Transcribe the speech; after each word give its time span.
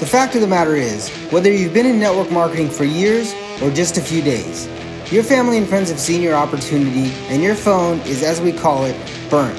The 0.00 0.06
fact 0.06 0.34
of 0.34 0.40
the 0.40 0.48
matter 0.48 0.74
is, 0.74 1.08
whether 1.30 1.52
you've 1.52 1.72
been 1.72 1.86
in 1.86 2.00
network 2.00 2.28
marketing 2.32 2.68
for 2.68 2.82
years 2.82 3.32
or 3.62 3.70
just 3.70 3.96
a 3.96 4.00
few 4.00 4.22
days, 4.22 4.66
your 5.12 5.22
family 5.22 5.56
and 5.56 5.68
friends 5.68 5.88
have 5.88 6.00
seen 6.00 6.20
your 6.20 6.34
opportunity 6.34 7.12
and 7.28 7.44
your 7.44 7.54
phone 7.54 8.00
is, 8.00 8.24
as 8.24 8.40
we 8.40 8.52
call 8.52 8.86
it, 8.86 8.96
burnt. 9.30 9.56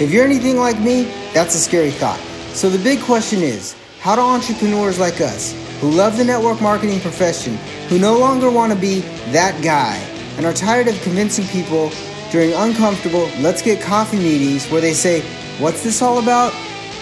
If 0.00 0.10
you're 0.10 0.24
anything 0.24 0.56
like 0.56 0.80
me, 0.80 1.04
that's 1.32 1.54
a 1.54 1.58
scary 1.58 1.92
thought. 1.92 2.18
So 2.54 2.68
the 2.68 2.82
big 2.82 3.00
question 3.02 3.40
is, 3.40 3.76
how 4.00 4.16
do 4.16 4.20
entrepreneurs 4.20 4.98
like 4.98 5.20
us, 5.20 5.52
who 5.80 5.90
love 5.90 6.16
the 6.16 6.24
network 6.24 6.60
marketing 6.60 6.98
profession, 6.98 7.54
who 7.88 8.00
no 8.00 8.18
longer 8.18 8.50
want 8.50 8.72
to 8.72 8.78
be 8.78 9.00
that 9.30 9.62
guy, 9.62 9.94
and 10.36 10.44
are 10.44 10.52
tired 10.52 10.88
of 10.88 11.00
convincing 11.02 11.46
people 11.46 11.92
during 12.32 12.52
uncomfortable 12.52 13.30
let's 13.38 13.62
get 13.62 13.80
coffee 13.80 14.18
meetings 14.18 14.68
where 14.70 14.80
they 14.80 14.92
say, 14.92 15.20
What's 15.60 15.84
this 15.84 16.02
all 16.02 16.18
about? 16.18 16.52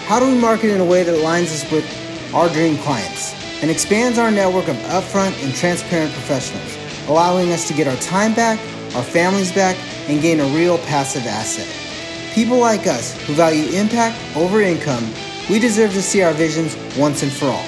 How 0.05 0.19
do 0.19 0.27
we 0.27 0.39
market 0.39 0.69
in 0.69 0.79
a 0.79 0.85
way 0.85 1.01
that 1.03 1.15
aligns 1.15 1.51
us 1.51 1.69
with 1.71 1.85
our 2.33 2.49
dream 2.49 2.77
clients 2.77 3.33
and 3.61 3.71
expands 3.71 4.17
our 4.17 4.31
network 4.31 4.67
of 4.67 4.75
upfront 4.87 5.41
and 5.43 5.53
transparent 5.55 6.11
professionals, 6.13 6.77
allowing 7.07 7.51
us 7.51 7.67
to 7.67 7.73
get 7.73 7.87
our 7.87 7.95
time 7.97 8.33
back, 8.33 8.59
our 8.95 9.03
families 9.03 9.51
back, 9.51 9.77
and 10.09 10.21
gain 10.21 10.39
a 10.39 10.45
real 10.55 10.77
passive 10.79 11.25
asset? 11.25 11.67
People 12.33 12.57
like 12.59 12.85
us 12.87 13.19
who 13.25 13.33
value 13.33 13.69
impact 13.75 14.17
over 14.35 14.61
income, 14.61 15.03
we 15.49 15.59
deserve 15.59 15.91
to 15.93 16.01
see 16.01 16.21
our 16.21 16.33
visions 16.33 16.75
once 16.97 17.23
and 17.23 17.31
for 17.31 17.47
all. 17.47 17.65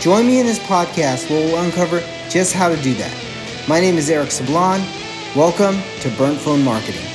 Join 0.00 0.26
me 0.26 0.40
in 0.40 0.46
this 0.46 0.58
podcast 0.58 1.30
where 1.30 1.46
we'll 1.46 1.64
uncover 1.64 2.02
just 2.28 2.52
how 2.52 2.68
to 2.68 2.76
do 2.82 2.94
that. 2.94 3.14
My 3.68 3.80
name 3.80 3.96
is 3.96 4.10
Eric 4.10 4.30
Sablon. 4.30 4.80
Welcome 5.36 5.76
to 6.00 6.10
Burnt 6.18 6.38
Phone 6.38 6.64
Marketing. 6.64 7.13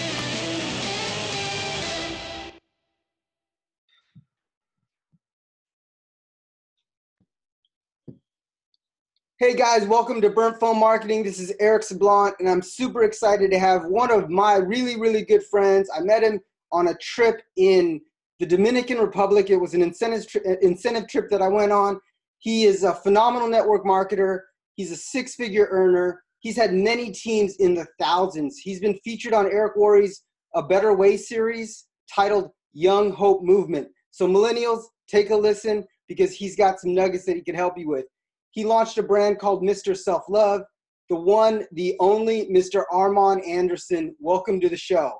Hey 9.41 9.53
guys, 9.55 9.85
welcome 9.87 10.19
to 10.19 10.29
Burnt 10.29 10.59
Phone 10.59 10.77
Marketing. 10.77 11.23
This 11.23 11.39
is 11.39 11.53
Eric 11.61 11.83
Sablon, 11.83 12.33
and 12.39 12.49
I'm 12.49 12.61
super 12.61 13.03
excited 13.03 13.51
to 13.51 13.57
have 13.57 13.85
one 13.85 14.11
of 14.11 14.29
my 14.29 14.57
really, 14.57 14.99
really 14.99 15.23
good 15.23 15.45
friends. 15.45 15.89
I 15.95 16.01
met 16.01 16.23
him 16.23 16.41
on 16.73 16.89
a 16.89 16.95
trip 16.95 17.41
in 17.55 18.01
the 18.41 18.45
Dominican 18.45 18.97
Republic. 18.97 19.49
It 19.49 19.55
was 19.55 19.73
an 19.73 19.81
incentive, 19.81 20.27
tri- 20.27 20.41
uh, 20.45 20.57
incentive 20.61 21.07
trip 21.07 21.29
that 21.29 21.41
I 21.41 21.47
went 21.47 21.71
on. 21.71 22.01
He 22.39 22.65
is 22.65 22.83
a 22.83 22.93
phenomenal 22.93 23.47
network 23.47 23.85
marketer. 23.85 24.39
He's 24.75 24.91
a 24.91 24.97
six 24.97 25.35
figure 25.35 25.69
earner. 25.71 26.21
He's 26.41 26.57
had 26.57 26.73
many 26.73 27.09
teams 27.09 27.55
in 27.61 27.75
the 27.75 27.87
thousands. 27.97 28.57
He's 28.57 28.81
been 28.81 28.99
featured 29.05 29.33
on 29.33 29.45
Eric 29.45 29.77
Worre's 29.77 30.21
A 30.53 30.61
Better 30.61 30.93
Way 30.93 31.15
series 31.15 31.87
titled 32.13 32.49
Young 32.73 33.13
Hope 33.13 33.41
Movement. 33.41 33.87
So, 34.11 34.27
millennials, 34.27 34.83
take 35.07 35.29
a 35.29 35.35
listen 35.37 35.85
because 36.09 36.33
he's 36.33 36.57
got 36.57 36.81
some 36.81 36.93
nuggets 36.93 37.23
that 37.23 37.37
he 37.37 37.41
can 37.41 37.55
help 37.55 37.77
you 37.77 37.87
with. 37.87 38.03
He 38.51 38.65
launched 38.65 38.97
a 38.97 39.03
brand 39.03 39.39
called 39.39 39.63
Mr. 39.63 39.95
Self 39.95 40.23
Love. 40.29 40.61
The 41.09 41.15
one, 41.15 41.65
the 41.71 41.95
only 41.99 42.47
Mr. 42.47 42.83
Armand 42.91 43.43
Anderson. 43.45 44.15
Welcome 44.19 44.59
to 44.61 44.69
the 44.69 44.77
show. 44.77 45.13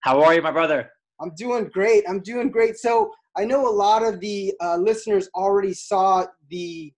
How 0.00 0.22
are 0.22 0.34
you, 0.34 0.42
my 0.42 0.50
brother? 0.50 0.90
I'm 1.20 1.32
doing 1.36 1.68
great. 1.72 2.04
I'm 2.08 2.20
doing 2.20 2.50
great. 2.50 2.76
So 2.76 3.12
I 3.36 3.44
know 3.44 3.68
a 3.68 3.70
lot 3.70 4.02
of 4.02 4.20
the 4.20 4.54
uh, 4.60 4.76
listeners 4.76 5.28
already 5.34 5.74
saw 5.74 6.26
the 6.50 6.92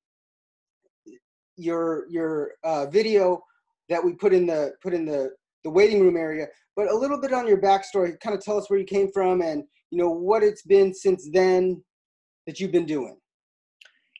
your 1.56 2.06
your 2.10 2.52
uh, 2.64 2.86
video 2.86 3.42
that 3.88 4.04
we 4.04 4.12
put 4.12 4.32
in 4.32 4.46
the 4.46 4.72
put 4.82 4.92
in 4.92 5.04
the 5.06 5.30
the 5.64 5.70
waiting 5.70 6.00
room 6.00 6.16
area, 6.16 6.46
but 6.76 6.90
a 6.90 6.94
little 6.94 7.20
bit 7.20 7.32
on 7.32 7.46
your 7.46 7.60
backstory. 7.60 8.18
Kind 8.20 8.36
of 8.36 8.42
tell 8.42 8.58
us 8.58 8.68
where 8.68 8.78
you 8.78 8.84
came 8.84 9.10
from 9.12 9.40
and 9.40 9.64
you 9.90 9.98
know 9.98 10.10
what 10.10 10.42
it's 10.42 10.62
been 10.62 10.92
since 10.92 11.28
then 11.32 11.82
that 12.46 12.60
you've 12.60 12.72
been 12.72 12.86
doing. 12.86 13.16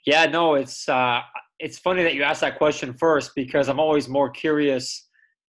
Yeah, 0.06 0.27
no, 0.27 0.55
it's 0.55 0.89
uh, 0.89 1.20
it's 1.58 1.78
funny 1.78 2.02
that 2.02 2.14
you 2.14 2.22
asked 2.22 2.42
that 2.42 2.58
question 2.58 2.92
first 2.92 3.32
because 3.34 3.68
I'm 3.68 3.80
always 3.80 4.08
more 4.08 4.30
curious 4.30 5.08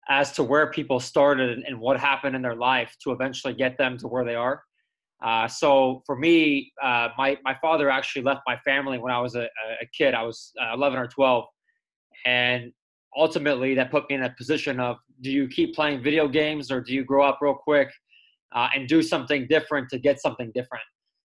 as 0.09 0.33
to 0.33 0.43
where 0.43 0.71
people 0.71 1.01
started 1.01 1.63
and 1.67 1.79
what 1.79 1.99
happened 1.99 2.35
in 2.35 2.43
their 2.43 2.55
life 2.55 2.97
to 3.03 3.13
eventually 3.13 3.53
get 3.53 3.77
them 3.77 3.99
to 3.99 4.09
where 4.09 4.25
they 4.25 4.35
are. 4.35 4.63
Uh, 5.23 5.49
so 5.49 6.03
for 6.07 6.17
me, 6.17 6.73
uh, 6.83 7.09
my 7.19 7.37
my 7.45 7.57
father 7.61 7.91
actually 7.91 8.23
left 8.23 8.41
my 8.47 8.57
family 8.59 8.99
when 8.99 9.13
I 9.13 9.21
was 9.21 9.35
a, 9.35 9.49
a 9.83 9.87
kid. 9.97 10.15
I 10.15 10.23
was 10.23 10.53
uh, 10.63 10.75
11 10.75 10.99
or 10.99 11.09
12, 11.09 11.45
and 12.25 12.73
ultimately 13.17 13.75
that 13.75 13.91
put 13.91 14.09
me 14.09 14.15
in 14.15 14.23
a 14.23 14.35
position 14.39 14.79
of: 14.79 14.97
do 15.21 15.31
you 15.31 15.49
keep 15.49 15.75
playing 15.75 16.03
video 16.03 16.29
games 16.29 16.71
or 16.71 16.81
do 16.81 16.95
you 16.95 17.05
grow 17.05 17.25
up 17.29 17.39
real 17.41 17.55
quick 17.55 17.89
uh, 18.55 18.69
and 18.75 18.87
do 18.87 19.03
something 19.03 19.49
different 19.49 19.89
to 19.91 19.99
get 19.99 20.21
something 20.21 20.53
different? 20.55 20.85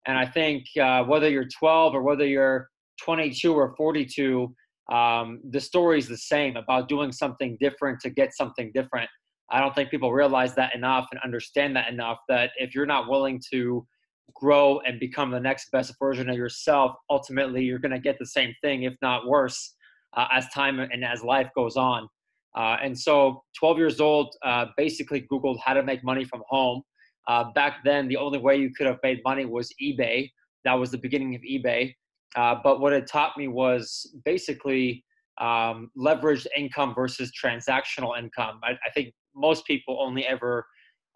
And 0.05 0.17
I 0.17 0.25
think 0.25 0.65
uh, 0.81 1.03
whether 1.03 1.29
you're 1.29 1.47
12 1.47 1.95
or 1.95 2.01
whether 2.01 2.25
you're 2.25 2.69
22 3.03 3.53
or 3.53 3.75
42, 3.75 4.53
um, 4.91 5.41
the 5.49 5.59
story 5.59 5.99
is 5.99 6.07
the 6.07 6.17
same 6.17 6.55
about 6.55 6.87
doing 6.87 7.11
something 7.11 7.57
different 7.59 7.99
to 8.01 8.09
get 8.09 8.35
something 8.35 8.71
different. 8.73 9.09
I 9.49 9.59
don't 9.59 9.73
think 9.75 9.89
people 9.89 10.11
realize 10.11 10.55
that 10.55 10.75
enough 10.75 11.07
and 11.11 11.19
understand 11.23 11.75
that 11.75 11.89
enough 11.89 12.19
that 12.29 12.51
if 12.57 12.75
you're 12.75 12.85
not 12.85 13.09
willing 13.09 13.41
to 13.51 13.85
grow 14.33 14.79
and 14.81 14.99
become 14.99 15.31
the 15.31 15.39
next 15.39 15.71
best 15.71 15.93
version 15.99 16.29
of 16.29 16.35
yourself, 16.35 16.95
ultimately 17.09 17.63
you're 17.63 17.79
going 17.79 17.91
to 17.91 17.99
get 17.99 18.17
the 18.19 18.25
same 18.25 18.53
thing, 18.61 18.83
if 18.83 18.93
not 19.01 19.27
worse, 19.27 19.75
uh, 20.15 20.27
as 20.33 20.47
time 20.49 20.79
and 20.79 21.03
as 21.03 21.23
life 21.23 21.49
goes 21.55 21.77
on. 21.77 22.07
Uh, 22.55 22.77
and 22.83 22.97
so, 22.97 23.43
12 23.59 23.77
years 23.77 23.99
old, 24.01 24.33
uh, 24.43 24.65
basically 24.77 25.27
Googled 25.31 25.59
how 25.63 25.73
to 25.73 25.83
make 25.83 26.03
money 26.03 26.25
from 26.25 26.41
home. 26.49 26.81
Uh, 27.27 27.45
back 27.53 27.83
then, 27.83 28.07
the 28.07 28.17
only 28.17 28.39
way 28.39 28.55
you 28.57 28.73
could 28.73 28.87
have 28.87 28.97
made 29.03 29.19
money 29.23 29.45
was 29.45 29.71
eBay. 29.81 30.29
That 30.65 30.73
was 30.73 30.91
the 30.91 30.97
beginning 30.97 31.35
of 31.35 31.41
eBay. 31.41 31.93
Uh, 32.35 32.55
but 32.63 32.79
what 32.79 32.93
it 32.93 33.07
taught 33.07 33.37
me 33.37 33.47
was 33.47 34.13
basically 34.25 35.03
um, 35.39 35.91
leveraged 35.97 36.47
income 36.55 36.93
versus 36.95 37.31
transactional 37.31 38.17
income. 38.17 38.59
I, 38.63 38.71
I, 38.71 38.89
think 38.93 39.13
most 39.35 39.65
people 39.67 39.97
only 40.01 40.25
ever 40.25 40.65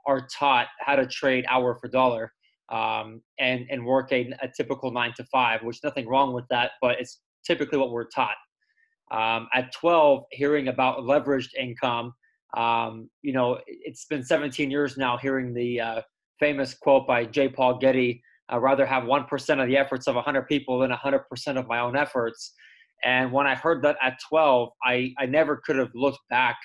are 0.06 0.28
taught 0.28 0.68
how 0.80 0.96
to 0.96 1.08
trade 1.08 1.44
hour 1.50 1.76
for 1.76 1.88
dollar 1.88 2.32
um, 2.72 3.22
and, 3.40 3.66
and 3.72 3.84
work 3.84 4.12
a, 4.12 4.32
a, 4.42 4.48
typical 4.56 4.92
nine 4.92 5.14
to 5.18 5.26
five, 5.26 5.64
which 5.64 5.80
nothing 5.84 6.08
wrong 6.08 6.34
with 6.34 6.46
that, 6.50 6.72
but 6.82 7.00
it's 7.00 7.20
typically 7.46 7.80
what 7.80 7.92
we're 7.92 8.08
taught. 8.08 8.36
Um, 9.12 9.48
at 9.54 9.74
12, 9.74 10.24
hearing 10.32 10.68
about 10.68 11.00
leveraged 11.00 11.54
income, 11.60 12.14
um, 12.56 13.10
you 13.24 13.34
know, 13.34 13.60
it's 13.66 14.06
been 14.06 14.24
17 14.24 14.70
years 14.70 14.98
now 14.98 15.18
hearing 15.18 15.54
the 15.54 15.82
uh, 15.82 16.02
famous 16.40 16.74
quote 16.74 17.08
by 17.08 17.26
J. 17.26 17.50
Paul 17.50 17.78
Getty 17.80 18.22
I'd 18.52 18.58
rather 18.58 18.86
have 18.86 19.04
1% 19.04 19.62
of 19.62 19.68
the 19.68 19.78
efforts 19.78 20.08
of 20.08 20.16
100 20.16 20.48
people 20.48 20.80
than 20.80 20.92
100% 20.92 21.58
of 21.58 21.68
my 21.68 21.80
own 21.80 21.96
efforts. 21.96 22.54
And 23.04 23.32
when 23.32 23.48
I 23.48 23.56
heard 23.56 23.82
that 23.84 23.98
at 24.02 24.20
12, 24.30 24.70
I, 24.84 25.14
I 25.18 25.26
never 25.26 25.62
could 25.66 25.78
have 25.78 25.90
looked 25.96 26.20
back 26.30 26.58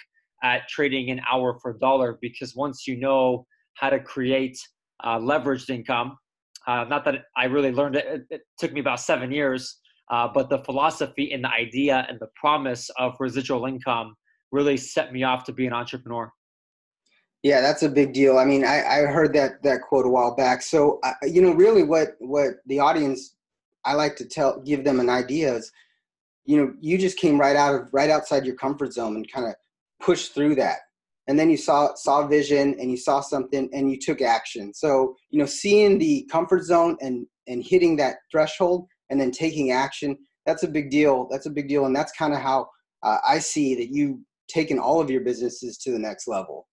at 0.42 0.68
trading 0.68 1.10
an 1.10 1.20
hour 1.30 1.58
for 1.62 1.70
a 1.70 1.78
dollar 1.78 2.18
because 2.20 2.54
once 2.54 2.86
you 2.86 2.98
know 2.98 3.46
how 3.74 3.90
to 3.90 4.00
create 4.00 4.58
uh, 5.04 5.18
leveraged 5.18 5.70
income, 5.70 6.18
uh, 6.66 6.84
not 6.84 7.04
that 7.04 7.24
I 7.36 7.44
really 7.44 7.72
learned 7.72 7.96
it, 7.96 8.06
it, 8.06 8.22
it 8.30 8.40
took 8.58 8.72
me 8.72 8.80
about 8.80 9.00
seven 9.00 9.30
years, 9.30 9.78
uh, 10.10 10.28
but 10.32 10.50
the 10.50 10.58
philosophy 10.58 11.32
and 11.32 11.44
the 11.44 11.50
idea 11.50 12.04
and 12.08 12.18
the 12.20 12.28
promise 12.34 12.90
of 12.98 13.14
residual 13.20 13.64
income 13.66 14.14
really 14.50 14.76
set 14.76 15.12
me 15.12 15.22
off 15.22 15.44
to 15.44 15.52
be 15.52 15.66
an 15.66 15.72
entrepreneur. 15.72 16.30
Yeah, 17.46 17.60
that's 17.60 17.84
a 17.84 17.88
big 17.88 18.12
deal. 18.12 18.38
I 18.38 18.44
mean, 18.44 18.64
I, 18.64 18.84
I 18.84 19.00
heard 19.02 19.32
that 19.34 19.62
that 19.62 19.82
quote 19.82 20.04
a 20.04 20.08
while 20.08 20.34
back. 20.34 20.62
So, 20.62 20.98
uh, 21.04 21.12
you 21.22 21.40
know, 21.40 21.52
really, 21.52 21.84
what 21.84 22.16
what 22.18 22.54
the 22.66 22.80
audience 22.80 23.36
I 23.84 23.92
like 23.92 24.16
to 24.16 24.24
tell, 24.24 24.60
give 24.62 24.82
them 24.82 24.98
an 24.98 25.08
idea 25.08 25.54
is, 25.54 25.70
you 26.44 26.56
know, 26.56 26.74
you 26.80 26.98
just 26.98 27.18
came 27.18 27.40
right 27.40 27.54
out 27.54 27.76
of 27.76 27.88
right 27.92 28.10
outside 28.10 28.44
your 28.44 28.56
comfort 28.56 28.92
zone 28.94 29.14
and 29.14 29.30
kind 29.30 29.46
of 29.46 29.54
pushed 30.00 30.34
through 30.34 30.56
that, 30.56 30.78
and 31.28 31.38
then 31.38 31.48
you 31.48 31.56
saw 31.56 31.94
saw 31.94 32.26
vision 32.26 32.74
and 32.80 32.90
you 32.90 32.96
saw 32.96 33.20
something 33.20 33.70
and 33.72 33.92
you 33.92 33.96
took 33.96 34.20
action. 34.20 34.74
So, 34.74 35.14
you 35.30 35.38
know, 35.38 35.46
seeing 35.46 35.98
the 35.98 36.28
comfort 36.32 36.64
zone 36.64 36.96
and 37.00 37.28
and 37.46 37.62
hitting 37.62 37.94
that 37.98 38.16
threshold 38.28 38.88
and 39.10 39.20
then 39.20 39.30
taking 39.30 39.70
action, 39.70 40.18
that's 40.46 40.64
a 40.64 40.68
big 40.68 40.90
deal. 40.90 41.28
That's 41.30 41.46
a 41.46 41.50
big 41.50 41.68
deal, 41.68 41.86
and 41.86 41.94
that's 41.94 42.10
kind 42.10 42.34
of 42.34 42.40
how 42.40 42.70
uh, 43.04 43.18
I 43.24 43.38
see 43.38 43.76
that 43.76 43.90
you 43.90 44.20
taken 44.48 44.80
all 44.80 45.00
of 45.00 45.10
your 45.10 45.20
businesses 45.20 45.78
to 45.78 45.92
the 45.92 45.98
next 46.00 46.26
level. 46.26 46.66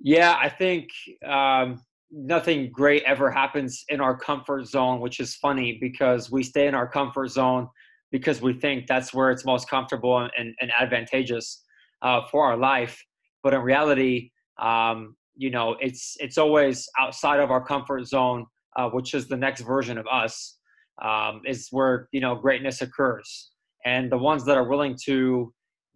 Yeah, 0.00 0.36
I 0.40 0.48
think 0.48 0.88
um, 1.26 1.82
nothing 2.10 2.70
great 2.72 3.02
ever 3.04 3.30
happens 3.30 3.84
in 3.88 4.00
our 4.00 4.16
comfort 4.16 4.66
zone, 4.66 5.00
which 5.00 5.20
is 5.20 5.36
funny 5.36 5.78
because 5.80 6.30
we 6.30 6.42
stay 6.42 6.66
in 6.66 6.74
our 6.74 6.88
comfort 6.88 7.28
zone 7.28 7.68
because 8.10 8.40
we 8.40 8.54
think 8.54 8.86
that's 8.86 9.12
where 9.12 9.30
it's 9.30 9.44
most 9.44 9.68
comfortable 9.68 10.18
and, 10.36 10.54
and 10.60 10.70
advantageous 10.78 11.62
uh, 12.02 12.22
for 12.30 12.44
our 12.44 12.56
life. 12.56 13.00
But 13.42 13.52
in 13.54 13.60
reality, 13.60 14.30
um, 14.58 15.16
you 15.36 15.50
know, 15.50 15.76
it's 15.80 16.16
it's 16.18 16.38
always 16.38 16.88
outside 16.98 17.40
of 17.40 17.50
our 17.50 17.64
comfort 17.64 18.06
zone, 18.06 18.46
uh, 18.76 18.88
which 18.88 19.14
is 19.14 19.28
the 19.28 19.36
next 19.36 19.60
version 19.62 19.98
of 19.98 20.06
us. 20.10 20.56
Um, 21.02 21.40
is 21.46 21.68
where 21.70 22.08
you 22.12 22.20
know 22.20 22.34
greatness 22.34 22.82
occurs, 22.82 23.52
and 23.86 24.12
the 24.12 24.18
ones 24.18 24.44
that 24.44 24.58
are 24.58 24.68
willing 24.68 24.96
to 25.04 25.52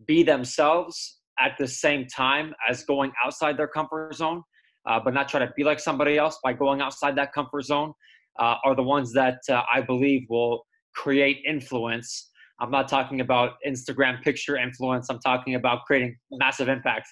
be 0.06 0.22
themselves 0.22 1.18
at 1.38 1.52
the 1.58 1.66
same 1.66 2.06
time 2.06 2.54
as 2.68 2.84
going 2.84 3.12
outside 3.24 3.56
their 3.56 3.68
comfort 3.68 4.14
zone, 4.14 4.42
uh, 4.86 5.00
but 5.02 5.14
not 5.14 5.28
try 5.28 5.40
to 5.40 5.52
be 5.56 5.64
like 5.64 5.80
somebody 5.80 6.18
else 6.18 6.38
by 6.42 6.52
going 6.52 6.80
outside 6.80 7.16
that 7.16 7.32
comfort 7.32 7.62
zone, 7.62 7.92
uh, 8.38 8.56
are 8.64 8.74
the 8.74 8.82
ones 8.82 9.12
that 9.12 9.38
uh, 9.48 9.62
I 9.72 9.80
believe 9.80 10.26
will 10.28 10.64
create 10.94 11.38
influence. 11.46 12.30
I'm 12.60 12.70
not 12.70 12.88
talking 12.88 13.20
about 13.20 13.54
Instagram 13.66 14.22
picture 14.22 14.56
influence. 14.56 15.08
I'm 15.10 15.18
talking 15.20 15.56
about 15.56 15.84
creating 15.86 16.16
massive 16.30 16.68
impact 16.68 17.08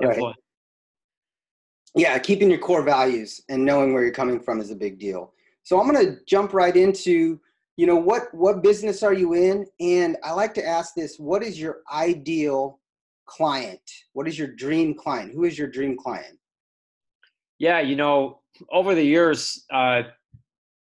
influence. 0.00 0.36
Right. 1.96 2.02
Yeah, 2.02 2.18
keeping 2.18 2.50
your 2.50 2.58
core 2.58 2.82
values 2.82 3.40
and 3.48 3.64
knowing 3.64 3.92
where 3.92 4.02
you're 4.02 4.12
coming 4.12 4.40
from 4.40 4.60
is 4.60 4.70
a 4.70 4.76
big 4.76 4.98
deal. 4.98 5.32
So 5.62 5.80
I'm 5.80 5.90
going 5.90 6.04
to 6.04 6.18
jump 6.26 6.52
right 6.52 6.76
into, 6.76 7.40
you 7.76 7.86
know, 7.86 7.96
what 7.96 8.22
what 8.32 8.62
business 8.62 9.02
are 9.02 9.12
you 9.12 9.34
in? 9.34 9.66
And 9.80 10.16
I 10.24 10.32
like 10.32 10.54
to 10.54 10.66
ask 10.66 10.94
this, 10.94 11.18
what 11.18 11.42
is 11.42 11.60
your 11.60 11.78
ideal 11.92 12.80
client? 13.26 13.80
What 14.12 14.28
is 14.28 14.38
your 14.38 14.48
dream 14.48 14.94
client? 14.94 15.32
Who 15.32 15.44
is 15.44 15.58
your 15.58 15.68
dream 15.68 15.96
client? 15.96 16.38
Yeah, 17.58 17.80
you 17.80 17.96
know, 17.96 18.40
over 18.70 18.94
the 18.94 19.02
years, 19.02 19.64
uh, 19.72 20.02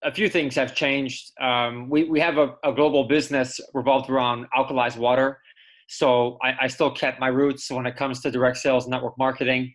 a 0.04 0.14
few 0.14 0.30
things 0.30 0.56
have 0.56 0.76
changed. 0.76 1.32
Um, 1.42 1.90
we, 1.90 2.04
we 2.04 2.20
have 2.20 2.38
a, 2.38 2.56
a, 2.64 2.74
global 2.74 3.06
business 3.08 3.60
revolved 3.74 4.10
around 4.10 4.46
alkalized 4.56 4.98
water. 4.98 5.40
So 5.88 6.38
I, 6.44 6.54
I, 6.62 6.68
still 6.68 6.92
kept 6.92 7.20
my 7.20 7.28
roots 7.28 7.72
when 7.72 7.86
it 7.86 7.96
comes 7.96 8.22
to 8.22 8.32
direct 8.32 8.58
sales, 8.58 8.88
network 8.88 9.18
marketing. 9.18 9.74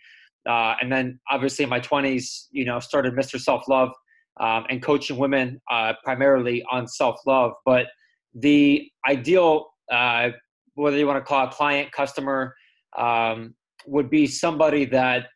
Uh, 0.49 0.75
and 0.81 0.91
then 0.91 1.19
obviously 1.31 1.65
in 1.65 1.69
my 1.69 1.81
20s, 1.81 2.47
you 2.51 2.65
know, 2.65 2.79
started 2.81 3.15
Mr. 3.15 3.41
Self 3.41 3.69
Love 3.69 3.91
um, 4.41 4.65
and 4.71 4.83
coaching 4.83 5.17
women 5.19 5.61
uh, 5.71 5.93
primarily 6.05 6.65
on 6.71 6.87
self 6.87 7.19
love. 7.27 7.53
But 7.65 7.87
the 8.35 8.89
ideal, 9.09 9.67
uh, 9.93 10.31
whether 10.81 10.97
you 10.97 11.07
want 11.07 11.19
to 11.19 11.25
call 11.25 11.47
it 11.47 11.51
client, 11.51 11.93
customer, 11.93 12.55
um, 12.99 13.55
would 13.87 14.11
be 14.11 14.27
somebody 14.27 14.85
that 14.87 15.27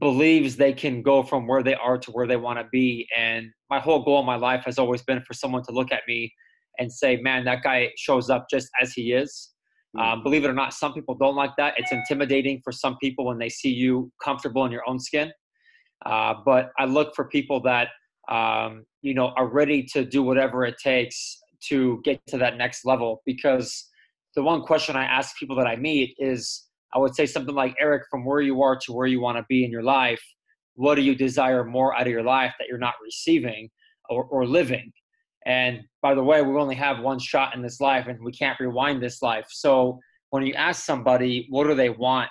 believes 0.00 0.56
they 0.56 0.72
can 0.72 1.02
go 1.02 1.22
from 1.22 1.46
where 1.46 1.62
they 1.62 1.74
are 1.74 1.98
to 1.98 2.10
where 2.12 2.26
they 2.26 2.36
want 2.36 2.58
to 2.58 2.66
be. 2.72 3.06
And 3.16 3.46
my 3.70 3.78
whole 3.78 4.02
goal 4.04 4.20
in 4.20 4.26
my 4.26 4.36
life 4.36 4.64
has 4.64 4.78
always 4.78 5.02
been 5.02 5.22
for 5.22 5.34
someone 5.34 5.62
to 5.64 5.72
look 5.72 5.92
at 5.92 6.02
me 6.08 6.32
and 6.78 6.90
say, 6.90 7.16
man, 7.16 7.44
that 7.44 7.62
guy 7.62 7.90
shows 7.96 8.30
up 8.30 8.46
just 8.50 8.68
as 8.80 8.92
he 8.92 9.12
is. 9.12 9.50
Mm-hmm. 9.96 10.12
Um, 10.12 10.22
believe 10.22 10.44
it 10.44 10.48
or 10.48 10.54
not, 10.54 10.72
some 10.72 10.94
people 10.94 11.14
don't 11.14 11.36
like 11.36 11.52
that. 11.58 11.74
It's 11.76 11.92
intimidating 11.92 12.60
for 12.64 12.72
some 12.72 12.96
people 12.98 13.26
when 13.26 13.38
they 13.38 13.50
see 13.50 13.70
you 13.70 14.10
comfortable 14.24 14.64
in 14.64 14.72
your 14.72 14.88
own 14.88 14.98
skin. 14.98 15.30
Uh, 16.06 16.34
but 16.44 16.70
I 16.78 16.86
look 16.86 17.14
for 17.14 17.26
people 17.26 17.60
that, 17.62 17.88
um, 18.30 18.84
you 19.02 19.14
know, 19.14 19.32
are 19.36 19.48
ready 19.48 19.82
to 19.92 20.04
do 20.04 20.22
whatever 20.22 20.64
it 20.64 20.76
takes 20.82 21.38
to 21.68 22.00
get 22.04 22.20
to 22.28 22.38
that 22.38 22.56
next 22.56 22.84
level. 22.84 23.22
Because 23.26 23.90
the 24.34 24.42
one 24.42 24.62
question 24.62 24.96
I 24.96 25.04
ask 25.04 25.36
people 25.36 25.56
that 25.56 25.66
I 25.66 25.76
meet 25.76 26.14
is, 26.18 26.68
I 26.94 26.98
would 26.98 27.14
say 27.14 27.26
something 27.26 27.54
like, 27.54 27.74
Eric, 27.80 28.04
from 28.10 28.24
where 28.24 28.40
you 28.40 28.62
are 28.62 28.76
to 28.76 28.92
where 28.92 29.06
you 29.06 29.20
want 29.20 29.38
to 29.38 29.44
be 29.48 29.64
in 29.64 29.70
your 29.70 29.82
life, 29.82 30.22
what 30.74 30.94
do 30.94 31.02
you 31.02 31.14
desire 31.14 31.64
more 31.64 31.94
out 31.94 32.06
of 32.06 32.12
your 32.12 32.22
life 32.22 32.54
that 32.58 32.68
you're 32.68 32.78
not 32.78 32.94
receiving 33.02 33.68
or, 34.08 34.24
or 34.24 34.46
living? 34.46 34.92
And 35.44 35.80
by 36.00 36.14
the 36.14 36.22
way, 36.22 36.40
we 36.42 36.58
only 36.58 36.74
have 36.76 37.00
one 37.00 37.18
shot 37.18 37.54
in 37.54 37.62
this 37.62 37.80
life 37.80 38.06
and 38.06 38.18
we 38.22 38.32
can't 38.32 38.58
rewind 38.60 39.02
this 39.02 39.22
life. 39.22 39.46
So 39.50 39.98
when 40.30 40.46
you 40.46 40.54
ask 40.54 40.84
somebody, 40.84 41.46
what 41.50 41.66
do 41.66 41.74
they 41.74 41.90
want 41.90 42.30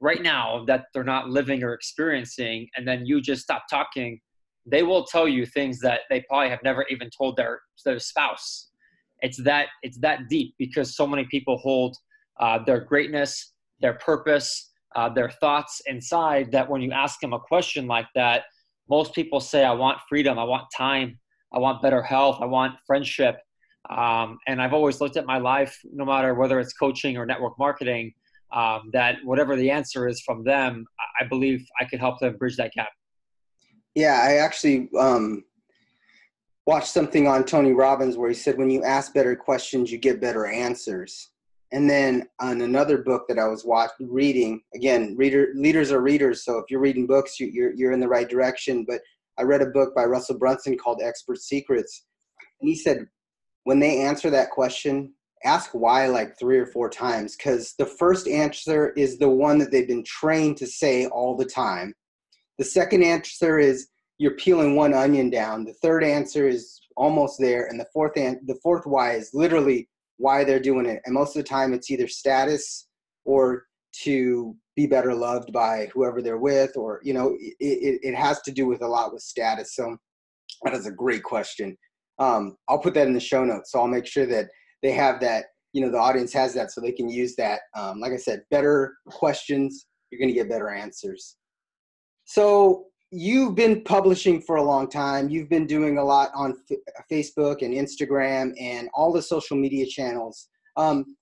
right 0.00 0.22
now 0.22 0.64
that 0.66 0.86
they're 0.92 1.04
not 1.04 1.28
living 1.30 1.62
or 1.62 1.72
experiencing, 1.72 2.68
and 2.76 2.86
then 2.86 3.06
you 3.06 3.20
just 3.20 3.42
stop 3.42 3.64
talking, 3.70 4.20
they 4.66 4.82
will 4.82 5.04
tell 5.04 5.26
you 5.28 5.46
things 5.46 5.78
that 5.80 6.00
they 6.10 6.24
probably 6.28 6.50
have 6.50 6.62
never 6.62 6.84
even 6.90 7.08
told 7.16 7.36
their, 7.36 7.60
their 7.84 7.98
spouse. 7.98 8.71
It's 9.22 9.42
that, 9.44 9.68
it's 9.82 9.98
that 9.98 10.28
deep 10.28 10.54
because 10.58 10.96
so 10.96 11.06
many 11.06 11.24
people 11.24 11.56
hold 11.58 11.96
uh, 12.40 12.58
their 12.64 12.80
greatness, 12.80 13.52
their 13.80 13.94
purpose, 13.94 14.72
uh, 14.94 15.08
their 15.08 15.30
thoughts 15.30 15.80
inside 15.86 16.52
that 16.52 16.68
when 16.68 16.82
you 16.82 16.92
ask 16.92 17.20
them 17.20 17.32
a 17.32 17.40
question 17.40 17.86
like 17.86 18.06
that, 18.14 18.44
most 18.88 19.14
people 19.14 19.40
say, 19.40 19.64
I 19.64 19.72
want 19.72 19.98
freedom, 20.08 20.38
I 20.38 20.44
want 20.44 20.64
time, 20.76 21.18
I 21.54 21.58
want 21.58 21.82
better 21.82 22.02
health, 22.02 22.38
I 22.42 22.46
want 22.46 22.74
friendship. 22.86 23.38
Um, 23.90 24.38
and 24.46 24.60
I've 24.60 24.72
always 24.72 25.00
looked 25.00 25.16
at 25.16 25.26
my 25.26 25.38
life, 25.38 25.78
no 25.92 26.04
matter 26.04 26.34
whether 26.34 26.60
it's 26.60 26.72
coaching 26.72 27.16
or 27.16 27.26
network 27.26 27.58
marketing, 27.58 28.12
um, 28.52 28.90
that 28.92 29.16
whatever 29.24 29.56
the 29.56 29.70
answer 29.70 30.08
is 30.08 30.20
from 30.20 30.44
them, 30.44 30.84
I 31.20 31.24
believe 31.26 31.64
I 31.80 31.84
could 31.84 32.00
help 32.00 32.20
them 32.20 32.36
bridge 32.36 32.56
that 32.56 32.72
gap. 32.72 32.90
Yeah, 33.94 34.20
I 34.22 34.36
actually 34.36 34.88
um, 34.98 35.44
watched 36.66 36.88
something 36.88 37.26
on 37.26 37.44
Tony 37.44 37.72
Robbins 37.72 38.16
where 38.16 38.28
he 38.28 38.34
said, 38.34 38.56
when 38.56 38.70
you 38.70 38.82
ask 38.84 39.12
better 39.12 39.34
questions, 39.34 39.90
you 39.90 39.98
get 39.98 40.20
better 40.20 40.46
answers. 40.46 41.30
And 41.72 41.88
then 41.88 42.28
on 42.38 42.60
another 42.60 42.98
book 42.98 43.24
that 43.28 43.38
I 43.38 43.48
was 43.48 43.64
watching, 43.64 44.12
reading, 44.12 44.60
again, 44.74 45.16
reader 45.16 45.48
leaders 45.54 45.90
are 45.90 46.02
readers. 46.02 46.44
So 46.44 46.58
if 46.58 46.66
you're 46.68 46.80
reading 46.80 47.06
books, 47.06 47.40
you, 47.40 47.46
you're 47.46 47.72
you're 47.72 47.92
in 47.92 48.00
the 48.00 48.08
right 48.08 48.28
direction. 48.28 48.84
But 48.86 49.00
I 49.38 49.42
read 49.42 49.62
a 49.62 49.66
book 49.66 49.94
by 49.94 50.04
Russell 50.04 50.38
Brunson 50.38 50.76
called 50.76 51.00
Expert 51.02 51.38
Secrets, 51.38 52.04
and 52.60 52.68
he 52.68 52.76
said 52.76 53.06
when 53.64 53.80
they 53.80 54.02
answer 54.02 54.28
that 54.28 54.50
question, 54.50 55.14
ask 55.44 55.70
why 55.72 56.06
like 56.06 56.38
three 56.38 56.58
or 56.58 56.66
four 56.66 56.88
times 56.88 57.36
because 57.36 57.74
the 57.78 57.86
first 57.86 58.28
answer 58.28 58.90
is 58.90 59.18
the 59.18 59.28
one 59.28 59.58
that 59.58 59.70
they've 59.70 59.88
been 59.88 60.04
trained 60.04 60.56
to 60.58 60.66
say 60.66 61.06
all 61.06 61.36
the 61.36 61.44
time. 61.44 61.94
The 62.58 62.64
second 62.64 63.02
answer 63.02 63.58
is 63.58 63.88
you're 64.22 64.36
peeling 64.36 64.76
one 64.76 64.94
onion 64.94 65.30
down. 65.30 65.64
The 65.64 65.74
third 65.82 66.04
answer 66.04 66.46
is 66.46 66.80
almost 66.96 67.40
there, 67.40 67.66
and 67.66 67.80
the 67.80 67.88
fourth 67.92 68.16
an- 68.16 68.40
the 68.46 68.58
fourth 68.62 68.86
why 68.86 69.14
is 69.14 69.30
literally 69.34 69.88
why 70.18 70.44
they're 70.44 70.60
doing 70.60 70.86
it. 70.86 71.00
And 71.04 71.12
most 71.12 71.34
of 71.34 71.42
the 71.42 71.48
time, 71.48 71.74
it's 71.74 71.90
either 71.90 72.06
status 72.06 72.86
or 73.24 73.64
to 74.04 74.54
be 74.76 74.86
better 74.86 75.12
loved 75.12 75.52
by 75.52 75.88
whoever 75.92 76.22
they're 76.22 76.38
with, 76.38 76.76
or, 76.76 77.00
you 77.02 77.12
know, 77.12 77.36
it, 77.40 77.56
it, 77.58 78.00
it 78.02 78.14
has 78.14 78.40
to 78.42 78.52
do 78.52 78.64
with 78.64 78.80
a 78.82 78.86
lot 78.86 79.12
with 79.12 79.22
status. 79.22 79.74
So 79.74 79.96
that 80.62 80.72
is 80.72 80.86
a 80.86 80.92
great 80.92 81.24
question. 81.24 81.76
Um, 82.20 82.56
I'll 82.68 82.78
put 82.78 82.94
that 82.94 83.08
in 83.08 83.14
the 83.14 83.20
show 83.20 83.44
notes. 83.44 83.72
So 83.72 83.80
I'll 83.80 83.88
make 83.88 84.06
sure 84.06 84.26
that 84.26 84.46
they 84.84 84.92
have 84.92 85.18
that, 85.20 85.46
you 85.72 85.82
know, 85.82 85.90
the 85.90 85.98
audience 85.98 86.32
has 86.34 86.54
that 86.54 86.70
so 86.70 86.80
they 86.80 86.92
can 86.92 87.08
use 87.08 87.34
that. 87.36 87.62
Um, 87.76 87.98
like 87.98 88.12
I 88.12 88.16
said, 88.18 88.44
better 88.52 88.94
questions, 89.08 89.86
you're 90.10 90.20
going 90.20 90.32
to 90.32 90.40
get 90.40 90.48
better 90.48 90.70
answers. 90.70 91.36
So 92.24 92.86
you've 93.12 93.54
been 93.54 93.82
publishing 93.82 94.40
for 94.40 94.56
a 94.56 94.62
long 94.62 94.88
time. 94.88 95.28
You've 95.28 95.50
been 95.50 95.66
doing 95.66 95.98
a 95.98 96.04
lot 96.04 96.30
on 96.34 96.56
F- 96.70 96.78
Facebook 97.10 97.60
and 97.60 97.74
Instagram 97.74 98.54
and 98.58 98.88
all 98.94 99.12
the 99.12 99.20
social 99.20 99.56
media 99.56 99.86
channels. 99.86 100.48
Um, 100.76 101.16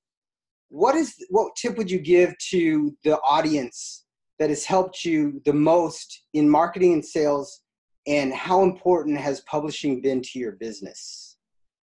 what 0.68 0.94
is 0.94 1.16
what 1.30 1.56
tip 1.56 1.76
would 1.76 1.90
you 1.90 1.98
give 1.98 2.38
to 2.50 2.96
the 3.02 3.18
audience 3.22 4.04
that 4.38 4.50
has 4.50 4.64
helped 4.64 5.04
you 5.04 5.42
the 5.44 5.52
most 5.52 6.22
in 6.32 6.48
marketing 6.48 6.92
and 6.92 7.04
sales, 7.04 7.62
and 8.06 8.32
how 8.32 8.62
important 8.62 9.18
has 9.18 9.40
publishing 9.40 10.00
been 10.00 10.22
to 10.22 10.38
your 10.38 10.52
business 10.52 11.38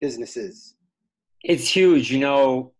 businesses? 0.01 0.75
It's 1.45 1.67
huge. 1.67 2.11
You 2.11 2.19
know, 2.19 2.73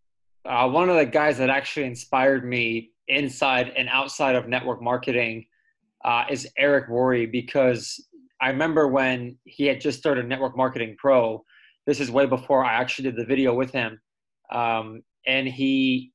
uh, 0.44 0.68
one 0.68 0.90
of 0.90 0.96
the 0.96 1.06
guys 1.06 1.38
that 1.38 1.48
actually 1.48 1.86
inspired 1.86 2.44
me 2.44 2.90
inside 3.08 3.72
and 3.78 3.88
outside 3.88 4.36
of 4.36 4.46
network 4.46 4.82
marketing 4.82 5.46
uh, 6.04 6.24
is 6.30 6.48
Eric 6.58 6.88
Worre 6.88 7.30
because 7.30 8.04
I 8.40 8.50
remember 8.50 8.88
when 8.88 9.38
he 9.44 9.66
had 9.66 9.80
just 9.80 9.98
started 9.98 10.28
Network 10.28 10.56
Marketing 10.56 10.94
Pro. 10.98 11.42
This 11.86 12.00
is 12.00 12.10
way 12.10 12.26
before 12.26 12.64
I 12.64 12.74
actually 12.74 13.04
did 13.10 13.16
the 13.16 13.24
video 13.24 13.54
with 13.54 13.70
him, 13.70 14.00
um, 14.52 15.02
and 15.26 15.46
he 15.46 16.12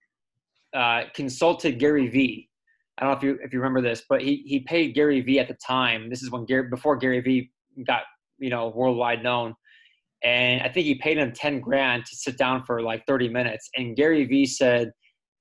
uh, 0.74 1.04
consulted 1.14 1.80
Gary 1.80 2.08
Vee. 2.08 2.50
I 2.98 3.04
don't 3.04 3.12
know 3.12 3.18
if 3.18 3.24
you 3.24 3.40
if 3.44 3.54
you 3.54 3.60
remember 3.60 3.82
this, 3.82 4.04
but 4.10 4.22
he 4.22 4.44
he 4.46 4.60
paid 4.60 4.94
Gary 4.94 5.22
Vee 5.22 5.40
at 5.40 5.48
the 5.48 5.58
time. 5.66 6.10
This 6.10 6.22
is 6.22 6.32
when 6.32 6.46
Gary 6.46 6.70
before 6.70 6.98
Gary 6.98 7.22
Vee 7.22 7.52
got 7.88 8.04
you 8.38 8.50
know 8.50 8.70
worldwide 8.76 9.24
known, 9.24 9.56
and 10.24 10.62
I 10.62 10.70
think 10.70 10.86
he 10.86 10.96
paid 10.96 11.18
him 11.18 11.32
ten 11.32 11.60
grand 11.60 12.06
to 12.06 12.16
sit 12.16 12.38
down 12.38 12.64
for 12.66 12.82
like 12.82 13.06
thirty 13.08 13.30
minutes. 13.30 13.70
And 13.76 13.96
Gary 13.96 14.26
Vee 14.26 14.46
said, 14.46 14.92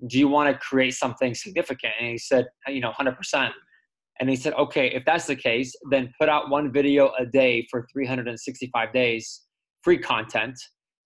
"Do 0.07 0.19
you 0.19 0.29
want 0.29 0.53
to 0.53 0.59
create 0.59 0.95
something 0.95 1.35
significant?" 1.35 1.95
And 1.99 2.11
he 2.11 2.19
said, 2.19 2.47
"You 2.67 2.81
know, 2.81 2.93
hundred 2.93 3.17
percent." 3.17 3.53
And 4.21 4.29
he 4.29 4.37
said, 4.37 4.55
okay, 4.55 4.89
if 4.89 5.05
that's 5.05 5.27
the 5.27 5.37
case, 5.37 5.75
then 5.91 6.13
put 6.19 6.29
out 6.29 6.51
one 6.51 6.73
video 6.73 7.13
a 7.19 7.25
day 7.25 7.67
for 7.71 7.87
365 7.93 8.93
days, 8.93 9.43
free 9.83 9.99
content, 9.99 10.59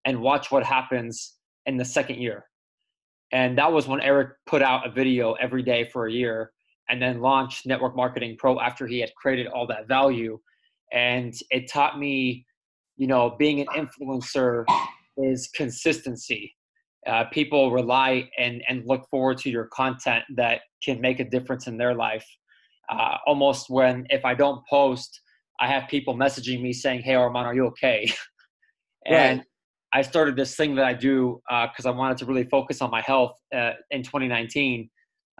and 0.05 0.19
watch 0.19 0.51
what 0.51 0.63
happens 0.63 1.35
in 1.65 1.77
the 1.77 1.85
second 1.85 2.17
year. 2.19 2.45
And 3.31 3.57
that 3.57 3.71
was 3.71 3.87
when 3.87 4.01
Eric 4.01 4.29
put 4.45 4.61
out 4.61 4.85
a 4.85 4.91
video 4.91 5.33
every 5.33 5.63
day 5.63 5.89
for 5.91 6.07
a 6.07 6.11
year 6.11 6.51
and 6.89 7.01
then 7.01 7.21
launched 7.21 7.65
Network 7.65 7.95
Marketing 7.95 8.35
Pro 8.37 8.59
after 8.59 8.85
he 8.85 8.99
had 8.99 9.13
created 9.15 9.47
all 9.47 9.65
that 9.67 9.87
value. 9.87 10.39
And 10.91 11.33
it 11.49 11.71
taught 11.71 11.97
me, 11.97 12.45
you 12.97 13.07
know, 13.07 13.35
being 13.39 13.61
an 13.61 13.67
influencer 13.67 14.65
is 15.17 15.49
consistency. 15.55 16.55
Uh, 17.07 17.25
people 17.31 17.71
rely 17.71 18.29
and, 18.37 18.63
and 18.69 18.83
look 18.85 19.07
forward 19.09 19.37
to 19.37 19.49
your 19.49 19.65
content 19.65 20.23
that 20.35 20.61
can 20.83 21.01
make 21.01 21.19
a 21.19 21.23
difference 21.23 21.67
in 21.67 21.77
their 21.77 21.93
life 21.93 22.25
uh, 22.89 23.17
almost 23.25 23.69
when 23.69 24.05
if 24.09 24.25
I 24.25 24.33
don't 24.33 24.65
post, 24.67 25.21
I 25.59 25.67
have 25.67 25.87
people 25.87 26.15
messaging 26.15 26.61
me 26.61 26.73
saying, 26.73 27.01
"Hey, 27.01 27.15
Armand, 27.15 27.45
are 27.45 27.55
you 27.55 27.65
okay?" 27.67 28.11
and 29.05 29.39
right. 29.39 29.47
I 29.93 30.01
started 30.01 30.35
this 30.35 30.55
thing 30.55 30.75
that 30.75 30.85
I 30.85 30.93
do 30.93 31.41
because 31.47 31.85
uh, 31.85 31.89
I 31.89 31.91
wanted 31.91 32.17
to 32.17 32.25
really 32.25 32.45
focus 32.45 32.81
on 32.81 32.89
my 32.89 33.01
health 33.01 33.37
uh, 33.55 33.71
in 33.91 34.03
2019. 34.03 34.89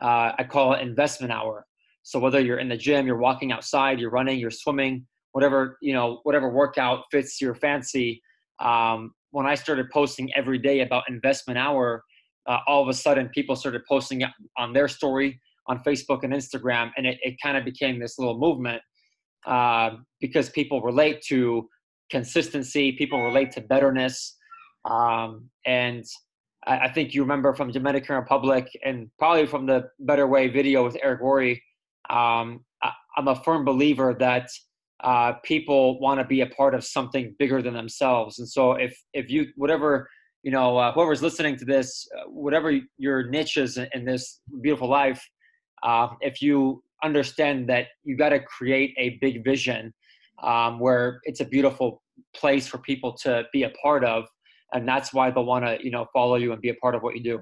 Uh, 0.02 0.32
I 0.38 0.44
call 0.50 0.74
it 0.74 0.82
investment 0.82 1.32
hour. 1.32 1.66
So 2.04 2.20
whether 2.20 2.40
you're 2.40 2.60
in 2.60 2.70
the 2.70 2.78
gym, 2.78 3.08
you're 3.08 3.18
walking 3.18 3.52
outside, 3.52 4.00
you're 4.00 4.10
running, 4.10 4.38
you're 4.40 4.52
swimming, 4.52 5.06
whatever 5.32 5.78
you 5.82 5.94
know, 5.94 6.20
whatever 6.24 6.50
workout 6.50 7.06
fits 7.12 7.40
your 7.42 7.56
fancy, 7.56 8.22
um, 8.60 9.14
when 9.32 9.48
I 9.48 9.56
started 9.56 9.90
posting 9.90 10.32
every 10.36 10.60
day 10.60 10.82
about 10.82 11.04
investment 11.10 11.58
hour, 11.58 12.04
uh, 12.48 12.60
all 12.68 12.84
of 12.84 12.90
a 12.90 12.94
sudden 12.94 13.30
people 13.30 13.56
started 13.56 13.82
posting 13.90 14.24
on 14.58 14.74
their 14.74 14.88
story 14.88 15.40
on 15.68 15.80
Facebook 15.84 16.24
and 16.24 16.34
Instagram, 16.34 16.92
and 16.98 17.06
it, 17.06 17.18
it 17.22 17.36
kind 17.42 17.58
of 17.58 17.66
became 17.66 18.00
this 18.00 18.20
little 18.20 18.38
movement 18.38 18.82
uh, 19.46 19.92
because 20.20 20.50
people 20.50 20.82
relate 20.82 21.22
to 21.30 21.68
consistency, 22.10 22.94
people 22.94 23.24
relate 23.24 23.52
to 23.52 23.62
betterness, 23.62 24.38
um, 24.86 25.50
and 25.66 26.04
I, 26.66 26.80
I, 26.80 26.92
think 26.92 27.14
you 27.14 27.22
remember 27.22 27.54
from 27.54 27.72
Dominican 27.72 28.16
Republic 28.16 28.68
and 28.84 29.10
probably 29.18 29.46
from 29.46 29.66
the 29.66 29.90
Better 30.00 30.28
Way 30.28 30.50
video 30.50 30.84
with 30.84 30.98
Eric 31.02 31.22
Worre. 31.22 31.58
Um, 32.10 32.66
I, 32.82 32.92
am 33.18 33.28
a 33.28 33.36
firm 33.44 33.64
believer 33.64 34.16
that 34.20 34.50
uh, 35.04 35.34
people 35.44 36.00
want 36.00 36.20
to 36.20 36.26
be 36.26 36.42
a 36.42 36.48
part 36.48 36.76
of 36.76 36.84
something 36.84 37.36
bigger 37.40 37.62
than 37.62 37.74
themselves, 37.74 38.40
and 38.40 38.48
so 38.48 38.74
if 38.74 38.98
if 39.14 39.30
you 39.30 39.48
whatever 39.56 40.10
you 40.44 40.52
know 40.52 40.78
uh, 40.78 40.92
whoever's 40.94 41.22
listening 41.22 41.58
to 41.58 41.66
this, 41.66 42.08
uh, 42.18 42.30
whatever 42.30 42.78
your 42.98 43.30
niche 43.30 43.58
is 43.58 43.78
in, 43.78 43.88
in 43.94 44.06
this 44.06 44.42
beautiful 44.62 44.90
life, 44.90 45.26
uh, 45.84 46.10
if 46.22 46.42
you 46.42 46.84
understand 47.04 47.70
that 47.70 47.88
you 48.04 48.16
got 48.16 48.30
to 48.30 48.40
create 48.40 48.94
a 48.98 49.18
big 49.22 49.44
vision 49.44 49.94
um, 50.42 50.80
where 50.80 51.20
it's 51.24 51.42
a 51.42 51.46
beautiful 51.46 52.02
place 52.36 52.68
for 52.68 52.78
people 52.80 53.14
to 53.14 53.44
be 53.52 53.64
a 53.64 53.70
part 53.82 54.04
of 54.04 54.26
and 54.74 54.88
that's 54.88 55.14
why 55.14 55.30
they'll 55.30 55.46
want 55.46 55.66
to 55.66 55.78
you 55.84 55.92
know 55.92 56.06
follow 56.14 56.36
you 56.36 56.52
and 56.54 56.62
be 56.62 56.70
a 56.70 56.76
part 56.76 56.96
of 56.96 57.04
what 57.04 57.16
you 57.16 57.24
do. 57.24 57.42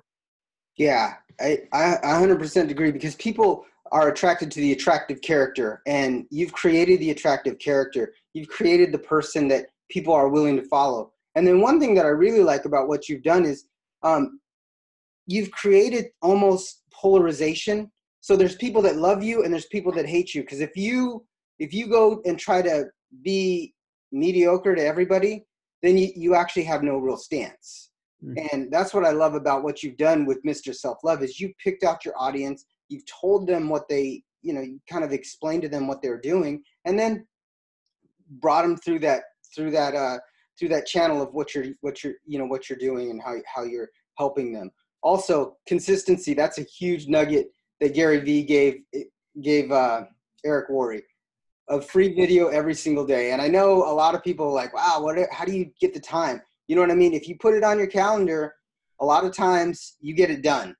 Yeah 0.77 1.13
I, 1.41 1.59
I 1.73 1.97
100% 2.03 2.69
agree 2.69 2.91
because 2.91 3.15
people 3.15 3.65
are 3.91 4.09
attracted 4.09 4.51
to 4.51 4.59
the 4.59 4.71
attractive 4.71 5.21
character 5.21 5.81
and 5.85 6.25
you've 6.29 6.53
created 6.53 6.99
the 6.99 7.11
attractive 7.11 7.59
character. 7.59 8.13
You've 8.33 8.47
created 8.47 8.91
the 8.91 8.99
person 8.99 9.47
that 9.49 9.67
people 9.89 10.13
are 10.13 10.29
willing 10.29 10.55
to 10.55 10.63
follow. 10.63 11.11
And 11.35 11.45
then 11.45 11.61
one 11.61 11.79
thing 11.79 11.95
that 11.95 12.05
i 12.05 12.09
really 12.09 12.43
like 12.43 12.65
about 12.65 12.87
what 12.87 13.09
you've 13.09 13.23
done 13.23 13.45
is 13.45 13.65
um, 14.03 14.39
you've 15.27 15.51
created 15.51 16.07
almost 16.21 16.83
polarization 16.93 17.91
so 18.21 18.35
there's 18.35 18.55
people 18.55 18.81
that 18.83 18.97
love 18.97 19.23
you 19.23 19.43
and 19.43 19.53
there's 19.53 19.65
people 19.65 19.91
that 19.93 20.05
hate 20.05 20.33
you. 20.33 20.41
Because 20.41 20.61
if 20.61 20.75
you 20.75 21.25
if 21.59 21.73
you 21.73 21.87
go 21.87 22.21
and 22.25 22.39
try 22.39 22.61
to 22.61 22.85
be 23.21 23.73
mediocre 24.11 24.75
to 24.75 24.85
everybody 24.85 25.45
then 25.83 25.97
you, 25.97 26.09
you 26.15 26.35
actually 26.35 26.63
have 26.63 26.83
no 26.83 26.97
real 26.97 27.17
stance. 27.17 27.89
Mm-hmm. 28.23 28.45
and 28.51 28.71
that's 28.71 28.93
what 28.93 29.03
i 29.03 29.09
love 29.09 29.33
about 29.33 29.63
what 29.63 29.81
you've 29.81 29.97
done 29.97 30.27
with 30.27 30.43
mr 30.43 30.75
self-love 30.75 31.23
is 31.23 31.39
you 31.39 31.51
picked 31.63 31.83
out 31.83 32.05
your 32.05 32.13
audience 32.19 32.65
you've 32.87 33.05
told 33.07 33.47
them 33.47 33.67
what 33.67 33.89
they 33.89 34.21
you 34.43 34.53
know 34.53 34.61
you 34.61 34.79
kind 34.87 35.03
of 35.03 35.11
explained 35.11 35.63
to 35.63 35.69
them 35.69 35.87
what 35.87 36.03
they're 36.03 36.19
doing 36.19 36.61
and 36.85 36.99
then 36.99 37.25
brought 38.39 38.61
them 38.61 38.77
through 38.77 38.99
that 38.99 39.23
through 39.55 39.71
that 39.71 39.95
uh 39.95 40.19
through 40.57 40.69
that 40.69 40.85
channel 40.85 41.21
of 41.21 41.33
what 41.33 41.53
you're 41.53 41.65
what 41.81 42.03
you're 42.03 42.13
you 42.25 42.37
know 42.37 42.45
what 42.45 42.69
you're 42.69 42.77
doing 42.77 43.09
and 43.09 43.21
how 43.21 43.35
how 43.53 43.63
you're 43.63 43.89
helping 44.17 44.53
them. 44.53 44.69
Also 45.03 45.57
consistency 45.67 46.33
that's 46.33 46.59
a 46.59 46.63
huge 46.63 47.07
nugget 47.07 47.47
that 47.81 47.93
gary 47.93 48.19
vee 48.19 48.43
gave 48.43 48.81
gave 49.41 49.71
uh 49.71 50.05
eric 50.45 50.69
worre 50.69 51.01
of 51.71 51.87
free 51.89 52.13
video 52.13 52.49
every 52.49 52.73
single 52.73 53.05
day. 53.05 53.31
And 53.31 53.41
I 53.41 53.47
know 53.47 53.75
a 53.89 53.93
lot 53.93 54.13
of 54.13 54.21
people 54.21 54.45
are 54.47 54.51
like, 54.51 54.73
wow, 54.73 54.99
what, 54.99 55.17
how 55.31 55.45
do 55.45 55.53
you 55.53 55.71
get 55.79 55.93
the 55.93 56.01
time? 56.01 56.41
You 56.67 56.75
know 56.75 56.81
what 56.81 56.91
I 56.91 56.95
mean? 56.95 57.13
If 57.13 57.29
you 57.29 57.37
put 57.39 57.53
it 57.53 57.63
on 57.63 57.77
your 57.77 57.87
calendar, 57.87 58.53
a 58.99 59.05
lot 59.05 59.23
of 59.23 59.33
times 59.33 59.95
you 60.01 60.13
get 60.13 60.29
it 60.29 60.41
done. 60.41 60.75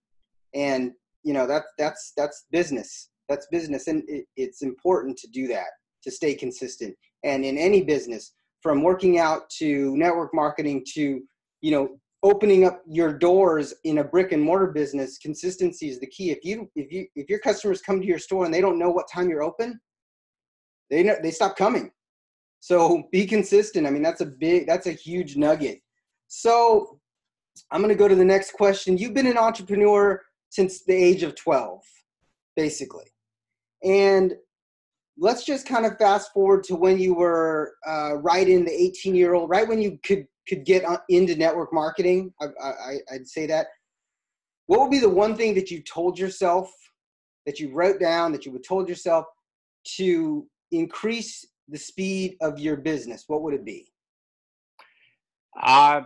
And, 0.53 0.91
you 1.24 1.34
know, 1.34 1.48
that, 1.48 1.63
that's, 1.77 2.12
that's 2.17 2.46
business. 2.51 3.10
That's 3.29 3.48
business. 3.48 3.88
And 3.88 4.03
it, 4.10 4.25
it's 4.36 4.63
important 4.63 5.17
to 5.20 5.27
do 5.29 5.48
that, 5.48 5.67
to 6.03 6.12
stay 6.12 6.34
consistent. 6.34 6.93
And 7.24 7.46
in 7.46 7.58
any 7.58 7.84
business, 7.84 8.34
from 8.62 8.84
working 8.84 9.17
out 9.17 9.50
to 9.60 9.96
network 9.96 10.34
marketing 10.34 10.86
to, 10.96 11.22
you 11.62 11.72
know, 11.72 11.98
opening 12.24 12.66
up 12.66 12.84
your 12.88 13.18
doors 13.18 13.74
in 13.84 13.98
a 13.98 14.04
brick 14.04 14.32
and 14.32 14.42
mortar 14.42 14.68
business, 14.68 15.18
consistency 15.18 15.90
is 15.90 16.00
the 16.00 16.08
key. 16.08 16.32
If 16.32 16.44
you, 16.44 16.70
if 16.75 16.92
you, 16.92 17.08
if 17.16 17.30
your 17.30 17.40
customers 17.40 17.82
come 17.82 18.00
to 18.00 18.08
your 18.08 18.20
store 18.20 18.46
and 18.46 18.54
they 18.54 18.62
don't 18.62 18.80
know 18.80 18.92
what 18.92 19.10
time 19.12 19.30
you're 19.30 19.44
open, 19.44 19.80
they 20.90 21.04
know, 21.04 21.16
they 21.22 21.32
stop 21.32 21.56
coming. 21.58 21.92
So 22.60 23.04
be 23.12 23.25
consistent. 23.25 23.88
I 23.88 23.90
mean, 23.90 24.04
that's 24.04 24.22
a 24.22 24.25
big, 24.25 24.68
that's 24.68 24.86
a 24.86 24.92
huge 24.92 25.36
nugget. 25.36 25.80
So 26.28 27.00
I'm 27.72 27.82
going 27.82 27.90
to 27.90 27.98
go 27.98 28.08
to 28.08 28.16
the 28.16 28.24
next 28.24 28.54
question. 28.54 28.98
You've 28.98 29.16
been 29.16 29.28
an 29.28 29.38
entrepreneur 29.38 30.22
since 30.50 30.84
the 30.84 30.94
age 30.94 31.24
of 31.24 31.36
12, 31.36 31.82
basically. 32.56 33.06
And 33.84 34.36
let's 35.18 35.44
just 35.44 35.68
kind 35.68 35.86
of 35.86 35.98
fast 35.98 36.32
forward 36.34 36.63
to 36.66 36.75
when 36.75 37.00
you 37.00 37.16
were 37.16 37.74
uh, 37.88 38.18
right 38.18 38.48
in 38.48 38.63
the 38.63 38.72
18 38.72 39.16
year 39.16 39.34
old, 39.34 39.50
right 39.50 39.68
when 39.68 39.82
you 39.82 39.98
could 40.04 40.28
could 40.51 40.65
get 40.65 40.84
into 41.08 41.36
network 41.36 41.74
marketing. 41.74 42.34
I, 42.41 42.48
I, 42.62 42.96
I'd 43.13 43.27
say 43.27 43.46
that. 43.48 43.67
What 44.67 44.81
would 44.81 44.91
be 44.91 45.00
the 45.00 45.10
one 45.10 45.36
thing 45.36 45.53
that 45.55 45.72
you 45.72 45.81
told 45.81 46.20
yourself, 46.20 46.70
that 47.46 47.60
you 47.60 47.74
wrote 47.74 48.00
down, 48.00 48.31
that 48.34 48.46
you 48.46 48.51
would 48.51 48.63
told 48.63 48.89
yourself 48.89 49.25
to 49.98 50.46
increase 50.72 51.46
the 51.70 51.77
speed 51.77 52.36
of 52.41 52.60
your 52.60 52.75
business, 52.75 53.24
what 53.27 53.41
would 53.41 53.53
it 53.53 53.65
be? 53.65 53.88
Uh, 55.62 56.01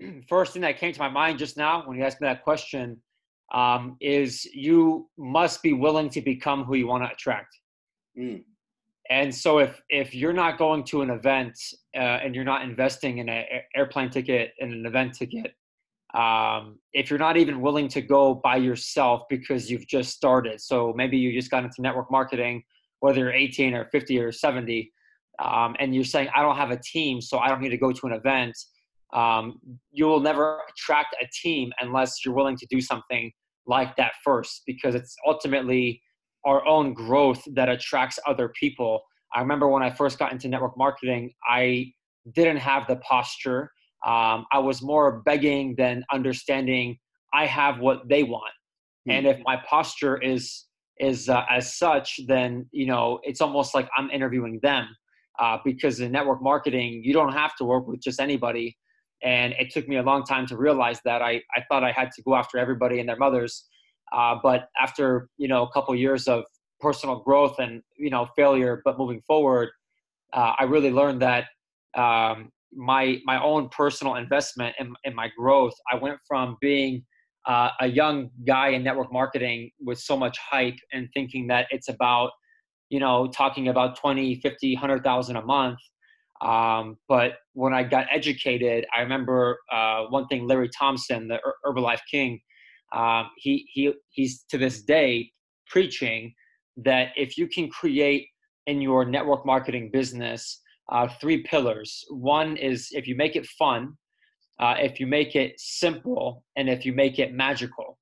first 0.28 0.52
thing 0.52 0.62
that 0.62 0.78
came 0.78 0.92
to 0.92 1.00
my 1.00 1.08
mind 1.08 1.38
just 1.38 1.56
now 1.56 1.86
when 1.86 1.98
you 1.98 2.04
asked 2.04 2.20
me 2.20 2.28
that 2.28 2.44
question 2.44 2.96
um, 3.52 3.96
is 4.00 4.44
you 4.46 5.08
must 5.18 5.62
be 5.62 5.72
willing 5.72 6.08
to 6.10 6.20
become 6.20 6.64
who 6.64 6.76
you 6.76 6.86
want 6.86 7.02
to 7.02 7.10
attract. 7.10 7.56
Mm. 8.18 8.44
And 9.10 9.34
so 9.34 9.58
if 9.58 9.80
if 9.88 10.14
you're 10.14 10.34
not 10.34 10.58
going 10.58 10.84
to 10.84 11.02
an 11.02 11.10
event 11.10 11.58
uh, 11.96 11.98
and 12.22 12.34
you're 12.34 12.44
not 12.44 12.62
investing 12.62 13.18
in 13.18 13.28
an 13.28 13.44
airplane 13.74 14.10
ticket 14.10 14.52
and 14.60 14.72
an 14.72 14.86
event 14.86 15.14
ticket, 15.14 15.54
um, 16.14 16.78
if 16.92 17.08
you're 17.08 17.18
not 17.18 17.36
even 17.36 17.60
willing 17.60 17.88
to 17.88 18.02
go 18.02 18.34
by 18.34 18.56
yourself 18.56 19.22
because 19.30 19.70
you've 19.70 19.86
just 19.86 20.10
started, 20.14 20.60
so 20.60 20.92
maybe 20.96 21.16
you 21.16 21.32
just 21.32 21.50
got 21.50 21.64
into 21.64 21.80
network 21.80 22.10
marketing 22.10 22.62
whether 23.00 23.20
you're 23.20 23.32
18 23.32 23.74
or 23.74 23.86
50 23.86 24.18
or 24.18 24.32
70, 24.32 24.92
um, 25.44 25.76
and 25.78 25.94
you're 25.94 26.04
saying, 26.04 26.28
I 26.34 26.42
don't 26.42 26.56
have 26.56 26.70
a 26.70 26.78
team, 26.78 27.20
so 27.20 27.38
I 27.38 27.48
don't 27.48 27.60
need 27.60 27.70
to 27.70 27.78
go 27.78 27.92
to 27.92 28.06
an 28.06 28.12
event, 28.12 28.56
um, 29.12 29.60
you 29.90 30.06
will 30.06 30.20
never 30.20 30.60
attract 30.68 31.16
a 31.22 31.26
team 31.42 31.72
unless 31.80 32.24
you're 32.24 32.34
willing 32.34 32.56
to 32.56 32.66
do 32.70 32.80
something 32.80 33.30
like 33.66 33.96
that 33.96 34.12
first, 34.24 34.62
because 34.66 34.94
it's 34.94 35.16
ultimately 35.26 36.02
our 36.44 36.66
own 36.66 36.94
growth 36.94 37.42
that 37.54 37.68
attracts 37.68 38.18
other 38.26 38.48
people. 38.58 39.02
I 39.34 39.40
remember 39.40 39.68
when 39.68 39.82
I 39.82 39.90
first 39.90 40.18
got 40.18 40.32
into 40.32 40.48
network 40.48 40.76
marketing, 40.76 41.32
I 41.48 41.92
didn't 42.34 42.58
have 42.58 42.86
the 42.86 42.96
posture. 42.96 43.70
Um, 44.06 44.46
I 44.52 44.58
was 44.58 44.82
more 44.82 45.20
begging 45.22 45.74
than 45.76 46.04
understanding 46.12 46.98
I 47.34 47.46
have 47.46 47.78
what 47.80 48.08
they 48.08 48.22
want. 48.22 48.52
Mm-hmm. 49.08 49.10
And 49.10 49.26
if 49.26 49.38
my 49.44 49.56
posture 49.68 50.20
is 50.20 50.64
is 51.00 51.28
uh, 51.28 51.44
as 51.48 51.76
such, 51.76 52.20
then 52.26 52.66
you 52.72 52.86
know 52.86 53.20
it's 53.22 53.40
almost 53.40 53.74
like 53.74 53.88
I'm 53.96 54.10
interviewing 54.10 54.60
them 54.62 54.88
uh, 55.38 55.58
because 55.64 56.00
in 56.00 56.12
network 56.12 56.42
marketing 56.42 57.02
you 57.04 57.12
don't 57.12 57.32
have 57.32 57.54
to 57.56 57.64
work 57.64 57.86
with 57.86 58.00
just 58.00 58.20
anybody. 58.20 58.76
And 59.22 59.52
it 59.58 59.70
took 59.70 59.88
me 59.88 59.96
a 59.96 60.02
long 60.02 60.24
time 60.24 60.46
to 60.46 60.56
realize 60.56 61.00
that 61.04 61.22
I, 61.22 61.42
I 61.56 61.64
thought 61.68 61.82
I 61.82 61.90
had 61.90 62.10
to 62.12 62.22
go 62.22 62.36
after 62.36 62.56
everybody 62.56 63.00
and 63.00 63.08
their 63.08 63.16
mothers. 63.16 63.66
Uh, 64.12 64.36
but 64.42 64.68
after 64.80 65.28
you 65.36 65.48
know 65.48 65.64
a 65.64 65.70
couple 65.72 65.94
years 65.94 66.28
of 66.28 66.44
personal 66.80 67.20
growth 67.20 67.58
and 67.58 67.82
you 67.96 68.10
know 68.10 68.26
failure, 68.36 68.82
but 68.84 68.98
moving 68.98 69.20
forward, 69.26 69.70
uh, 70.32 70.52
I 70.58 70.64
really 70.64 70.90
learned 70.90 71.22
that 71.22 71.44
um, 71.96 72.50
my 72.72 73.18
my 73.24 73.42
own 73.42 73.68
personal 73.70 74.16
investment 74.16 74.74
in, 74.78 74.94
in 75.04 75.14
my 75.14 75.28
growth. 75.36 75.74
I 75.90 75.96
went 75.96 76.18
from 76.26 76.56
being 76.60 77.04
uh, 77.46 77.70
a 77.80 77.86
young 77.86 78.30
guy 78.46 78.68
in 78.68 78.84
network 78.84 79.12
marketing 79.12 79.70
with 79.80 79.98
so 79.98 80.16
much 80.16 80.38
hype 80.38 80.76
and 80.92 81.08
thinking 81.14 81.46
that 81.48 81.66
it's 81.70 81.88
about 81.88 82.30
you 82.90 83.00
know 83.00 83.26
talking 83.28 83.68
about 83.68 83.96
20 83.98 84.40
50 84.40 84.74
100000 84.74 85.36
a 85.36 85.42
month 85.42 85.78
um, 86.42 86.96
but 87.08 87.32
when 87.54 87.72
i 87.72 87.82
got 87.82 88.06
educated 88.12 88.86
i 88.96 89.00
remember 89.00 89.58
uh, 89.72 90.04
one 90.04 90.26
thing 90.26 90.46
larry 90.46 90.68
thompson 90.78 91.28
the 91.28 91.38
herbalife 91.64 92.00
king 92.10 92.38
um, 92.94 93.30
he, 93.36 93.66
he 93.72 93.92
he's 94.10 94.44
to 94.50 94.58
this 94.58 94.82
day 94.82 95.30
preaching 95.66 96.32
that 96.76 97.08
if 97.16 97.36
you 97.36 97.46
can 97.46 97.68
create 97.68 98.26
in 98.66 98.80
your 98.80 99.04
network 99.04 99.44
marketing 99.44 99.90
business 99.92 100.60
uh, 100.90 101.08
three 101.20 101.42
pillars 101.42 102.04
one 102.10 102.56
is 102.56 102.88
if 102.92 103.06
you 103.06 103.14
make 103.16 103.36
it 103.36 103.46
fun 103.46 103.94
uh, 104.60 104.74
if 104.78 104.98
you 104.98 105.06
make 105.06 105.36
it 105.36 105.54
simple 105.58 106.44
and 106.56 106.68
if 106.68 106.84
you 106.84 106.92
make 106.92 107.18
it 107.18 107.32
magical, 107.32 107.98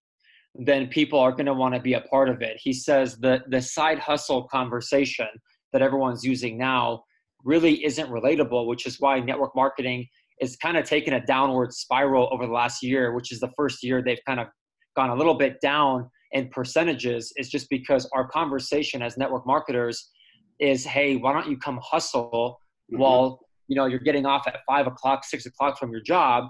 then 0.54 0.88
people 0.88 1.18
are 1.18 1.32
going 1.32 1.46
to 1.46 1.52
want 1.52 1.74
to 1.74 1.80
be 1.80 1.94
a 1.94 2.00
part 2.02 2.30
of 2.30 2.40
it. 2.40 2.56
He 2.58 2.72
says 2.72 3.18
the 3.18 3.42
the 3.48 3.60
side 3.60 3.98
hustle 3.98 4.48
conversation 4.48 5.28
that 5.72 5.82
everyone's 5.82 6.24
using 6.24 6.56
now 6.56 7.02
really 7.44 7.84
isn't 7.84 8.08
relatable, 8.08 8.66
which 8.66 8.86
is 8.86 8.98
why 8.98 9.20
network 9.20 9.54
marketing 9.54 10.06
is 10.40 10.56
kind 10.56 10.76
of 10.76 10.86
taken 10.86 11.14
a 11.14 11.26
downward 11.26 11.72
spiral 11.72 12.28
over 12.32 12.46
the 12.46 12.52
last 12.52 12.82
year, 12.82 13.12
which 13.12 13.32
is 13.32 13.40
the 13.40 13.50
first 13.56 13.82
year 13.82 14.02
they've 14.02 14.24
kind 14.26 14.40
of 14.40 14.46
gone 14.96 15.10
a 15.10 15.14
little 15.14 15.34
bit 15.34 15.60
down 15.60 16.10
in 16.32 16.48
percentages. 16.48 17.32
Is 17.36 17.48
just 17.48 17.70
because 17.70 18.08
our 18.12 18.26
conversation 18.26 19.02
as 19.02 19.16
network 19.16 19.46
marketers 19.46 20.10
is, 20.58 20.84
hey, 20.84 21.16
why 21.16 21.32
don't 21.32 21.48
you 21.48 21.56
come 21.58 21.78
hustle 21.82 22.60
mm-hmm. 22.92 23.00
while 23.00 23.40
you 23.68 23.76
know 23.76 23.86
you're 23.86 24.00
getting 24.00 24.26
off 24.26 24.46
at 24.46 24.58
five 24.66 24.86
o'clock, 24.86 25.24
six 25.24 25.46
o'clock 25.46 25.78
from 25.78 25.90
your 25.90 26.02
job, 26.02 26.48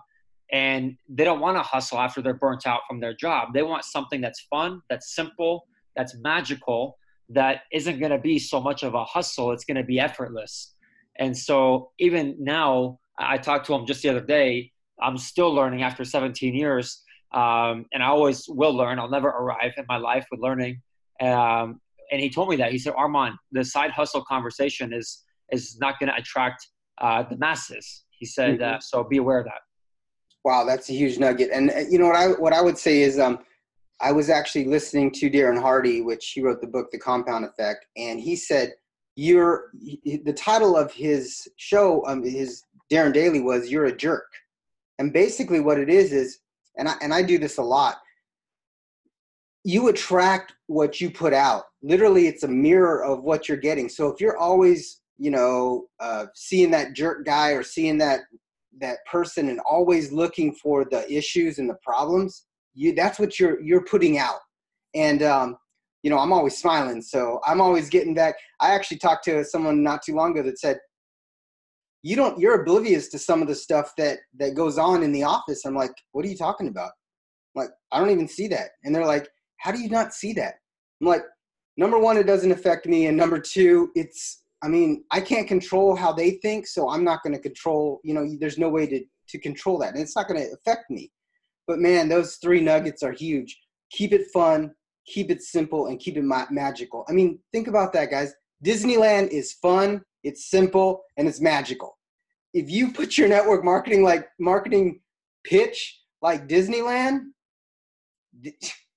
and 0.52 0.96
they 1.08 1.24
don't 1.24 1.40
want 1.40 1.56
to 1.56 1.62
hustle 1.62 1.98
after 1.98 2.22
they're 2.22 2.34
burnt 2.34 2.66
out 2.66 2.80
from 2.88 3.00
their 3.00 3.14
job. 3.14 3.48
They 3.52 3.62
want 3.62 3.84
something 3.84 4.20
that's 4.20 4.46
fun, 4.48 4.80
that's 4.88 5.14
simple, 5.14 5.66
that's 5.96 6.16
magical, 6.16 6.98
that 7.30 7.62
isn't 7.72 7.98
going 7.98 8.12
to 8.12 8.18
be 8.18 8.38
so 8.38 8.60
much 8.60 8.82
of 8.82 8.94
a 8.94 9.04
hustle. 9.04 9.52
It's 9.52 9.64
going 9.64 9.76
to 9.76 9.84
be 9.84 9.98
effortless. 9.98 10.74
And 11.18 11.36
so 11.36 11.90
even 11.98 12.36
now, 12.38 12.98
I 13.18 13.38
talked 13.38 13.66
to 13.66 13.74
him 13.74 13.86
just 13.86 14.02
the 14.02 14.10
other 14.10 14.20
day. 14.20 14.70
I'm 15.02 15.18
still 15.18 15.52
learning 15.52 15.82
after 15.82 16.04
17 16.04 16.54
years, 16.54 17.02
um, 17.36 17.84
and 17.92 18.02
I 18.02 18.06
always 18.06 18.48
will 18.48 18.74
learn. 18.74 18.98
I'll 18.98 19.10
never 19.10 19.28
arrive 19.28 19.72
in 19.76 19.84
my 19.88 19.98
life 19.98 20.26
with 20.30 20.40
learning. 20.40 20.80
Um, 21.20 21.80
and 22.10 22.20
he 22.20 22.30
told 22.30 22.48
me 22.48 22.56
that 22.56 22.72
he 22.72 22.78
said, 22.78 22.94
Armand, 22.96 23.34
the 23.52 23.64
side 23.64 23.90
hustle 23.90 24.24
conversation 24.24 24.92
is 24.92 25.22
is 25.52 25.78
not 25.78 26.00
going 26.00 26.10
to 26.10 26.16
attract 26.16 26.66
uh, 27.00 27.22
the 27.22 27.36
masses. 27.36 28.04
He 28.10 28.26
said, 28.26 28.58
mm-hmm. 28.58 28.76
uh, 28.76 28.80
so 28.80 29.04
be 29.04 29.18
aware 29.18 29.38
of 29.38 29.44
that. 29.44 29.60
Wow, 30.44 30.64
that's 30.64 30.88
a 30.88 30.92
huge 30.92 31.18
nugget. 31.18 31.50
And 31.52 31.70
uh, 31.70 31.80
you 31.90 31.98
know 31.98 32.06
what 32.06 32.16
I 32.16 32.28
what 32.28 32.52
I 32.52 32.62
would 32.62 32.78
say 32.78 33.02
is, 33.02 33.18
um, 33.18 33.40
I 34.00 34.12
was 34.12 34.30
actually 34.30 34.64
listening 34.64 35.10
to 35.12 35.30
Darren 35.30 35.60
Hardy, 35.60 36.00
which 36.02 36.32
he 36.34 36.42
wrote 36.42 36.60
the 36.60 36.66
book 36.66 36.90
The 36.90 36.98
Compound 36.98 37.44
Effect, 37.44 37.84
and 37.96 38.18
he 38.18 38.34
said, 38.36 38.72
"You're." 39.16 39.70
The 40.04 40.32
title 40.32 40.76
of 40.76 40.92
his 40.92 41.48
show, 41.56 42.06
um, 42.06 42.22
his 42.22 42.62
Darren 42.90 43.12
Daily 43.12 43.40
was 43.40 43.70
"You're 43.70 43.86
a 43.86 43.96
Jerk," 43.96 44.28
and 44.98 45.12
basically 45.12 45.60
what 45.60 45.80
it 45.80 45.90
is 45.90 46.12
is, 46.12 46.38
and 46.78 46.88
I 46.88 46.95
and 47.02 47.12
I 47.12 47.23
do 47.23 47.38
this 47.38 47.59
a 47.59 47.62
lot 47.62 47.97
you 49.66 49.88
attract 49.88 50.54
what 50.68 51.00
you 51.00 51.11
put 51.11 51.35
out. 51.35 51.64
Literally, 51.83 52.28
it's 52.28 52.45
a 52.45 52.49
mirror 52.49 53.04
of 53.04 53.25
what 53.25 53.49
you're 53.49 53.56
getting. 53.56 53.88
So 53.88 54.06
if 54.06 54.21
you're 54.21 54.37
always, 54.37 55.00
you 55.18 55.33
know, 55.33 55.87
uh, 55.99 56.26
seeing 56.37 56.71
that 56.71 56.92
jerk 56.92 57.26
guy 57.26 57.50
or 57.50 57.64
seeing 57.64 57.99
that 57.99 58.21
that 58.78 58.99
person 59.11 59.49
and 59.49 59.59
always 59.68 60.12
looking 60.12 60.54
for 60.54 60.85
the 60.88 61.12
issues 61.12 61.59
and 61.59 61.68
the 61.68 61.76
problems, 61.83 62.45
you 62.75 62.95
that's 62.95 63.18
what 63.18 63.40
you're 63.40 63.61
you're 63.61 63.85
putting 63.85 64.18
out. 64.18 64.38
And 64.95 65.25
um, 65.25 65.56
you 66.04 66.11
know, 66.11 66.18
I'm 66.21 66.33
always 66.33 66.56
smiling, 66.56 67.02
so 67.02 67.40
I'm 67.45 67.61
always 67.61 67.88
getting 67.88 68.14
back. 68.14 68.37
I 68.61 68.73
actually 68.73 68.99
talked 68.99 69.25
to 69.25 69.45
someone 69.45 69.83
not 69.83 70.00
too 70.00 70.14
long 70.14 70.30
ago 70.30 70.45
that 70.45 70.61
said, 70.61 70.78
"You 72.06 72.16
don't, 72.16 72.38
you're 72.38 72.60
oblivious 72.62 73.08
to 73.08 73.18
some 73.18 73.42
of 73.42 73.48
the 73.48 73.54
stuff 73.54 73.92
that 73.98 74.18
that 74.38 74.54
goes 74.54 74.76
on 74.78 75.02
in 75.02 75.12
the 75.12 75.25
office." 75.25 75.64
I'm 75.64 75.75
like, 75.75 75.94
"What 76.12 76.25
are 76.25 76.28
you 76.28 76.36
talking 76.36 76.68
about?" 76.68 76.92
I'm 77.54 77.62
like, 77.62 77.70
I 77.90 77.98
don't 77.98 78.10
even 78.10 78.28
see 78.28 78.48
that. 78.48 78.70
And 78.84 78.94
they're 78.94 79.06
like, 79.06 79.28
how 79.58 79.72
do 79.72 79.80
you 79.80 79.88
not 79.88 80.12
see 80.12 80.32
that? 80.34 80.54
I'm 81.00 81.06
like, 81.06 81.22
number 81.76 81.98
one, 81.98 82.16
it 82.16 82.26
doesn't 82.26 82.52
affect 82.52 82.86
me, 82.86 83.06
and 83.06 83.16
number 83.16 83.40
two, 83.40 83.90
it's 83.94 84.42
I 84.62 84.68
mean, 84.68 85.04
I 85.10 85.20
can't 85.20 85.46
control 85.46 85.94
how 85.94 86.12
they 86.12 86.32
think, 86.42 86.66
so 86.66 86.88
I'm 86.88 87.04
not 87.04 87.22
going 87.22 87.34
to 87.34 87.40
control. 87.40 88.00
You 88.02 88.14
know, 88.14 88.26
there's 88.40 88.58
no 88.58 88.68
way 88.68 88.86
to 88.86 89.04
to 89.28 89.38
control 89.38 89.78
that, 89.78 89.92
and 89.92 90.00
it's 90.02 90.16
not 90.16 90.28
going 90.28 90.40
to 90.40 90.52
affect 90.52 90.90
me. 90.90 91.10
But 91.66 91.78
man, 91.78 92.08
those 92.08 92.36
three 92.36 92.60
nuggets 92.60 93.02
are 93.02 93.12
huge. 93.12 93.58
Keep 93.90 94.12
it 94.12 94.26
fun, 94.32 94.72
keep 95.06 95.30
it 95.30 95.42
simple, 95.42 95.86
and 95.86 95.98
keep 95.98 96.16
it 96.16 96.25
ma- 96.25 96.46
magical. 96.50 97.04
I 97.08 97.12
mean, 97.12 97.38
think 97.52 97.68
about 97.68 97.92
that, 97.94 98.10
guys. 98.10 98.32
Disneyland 98.64 99.28
is 99.28 99.54
fun, 99.54 100.00
it's 100.22 100.48
simple, 100.48 101.02
and 101.16 101.28
it's 101.28 101.40
magical. 101.40 101.95
If 102.54 102.70
you 102.70 102.92
put 102.92 103.18
your 103.18 103.28
network 103.28 103.64
marketing 103.64 104.02
like 104.02 104.28
marketing 104.38 105.00
pitch 105.44 106.00
like 106.22 106.48
Disneyland, 106.48 107.20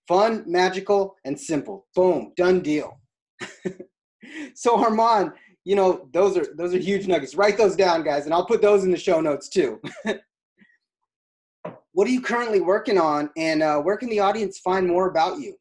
fun, 0.08 0.44
magical, 0.48 1.16
and 1.26 1.40
simple. 1.40 1.88
Boom, 1.96 2.34
done 2.36 2.62
deal. 2.62 3.00
so 4.56 4.84
Armand, 4.84 5.32
you 5.64 5.76
know 5.76 6.10
those 6.14 6.36
are 6.36 6.48
those 6.58 6.74
are 6.74 6.80
huge 6.80 7.08
nuggets. 7.08 7.36
Write 7.36 7.58
those 7.58 7.76
down, 7.76 8.04
guys, 8.04 8.26
and 8.26 8.34
I'll 8.34 8.46
put 8.46 8.62
those 8.62 8.84
in 8.84 8.92
the 8.92 8.98
show 8.98 9.22
notes 9.22 9.50
too. 9.50 9.80
what 11.92 12.08
are 12.08 12.12
you 12.12 12.22
currently 12.22 12.62
working 12.62 12.98
on, 12.98 13.30
and 13.38 13.62
uh, 13.62 13.78
where 13.80 13.98
can 13.98 14.10
the 14.10 14.20
audience 14.20 14.60
find 14.60 14.88
more 14.88 15.10
about 15.10 15.40
you? 15.40 15.56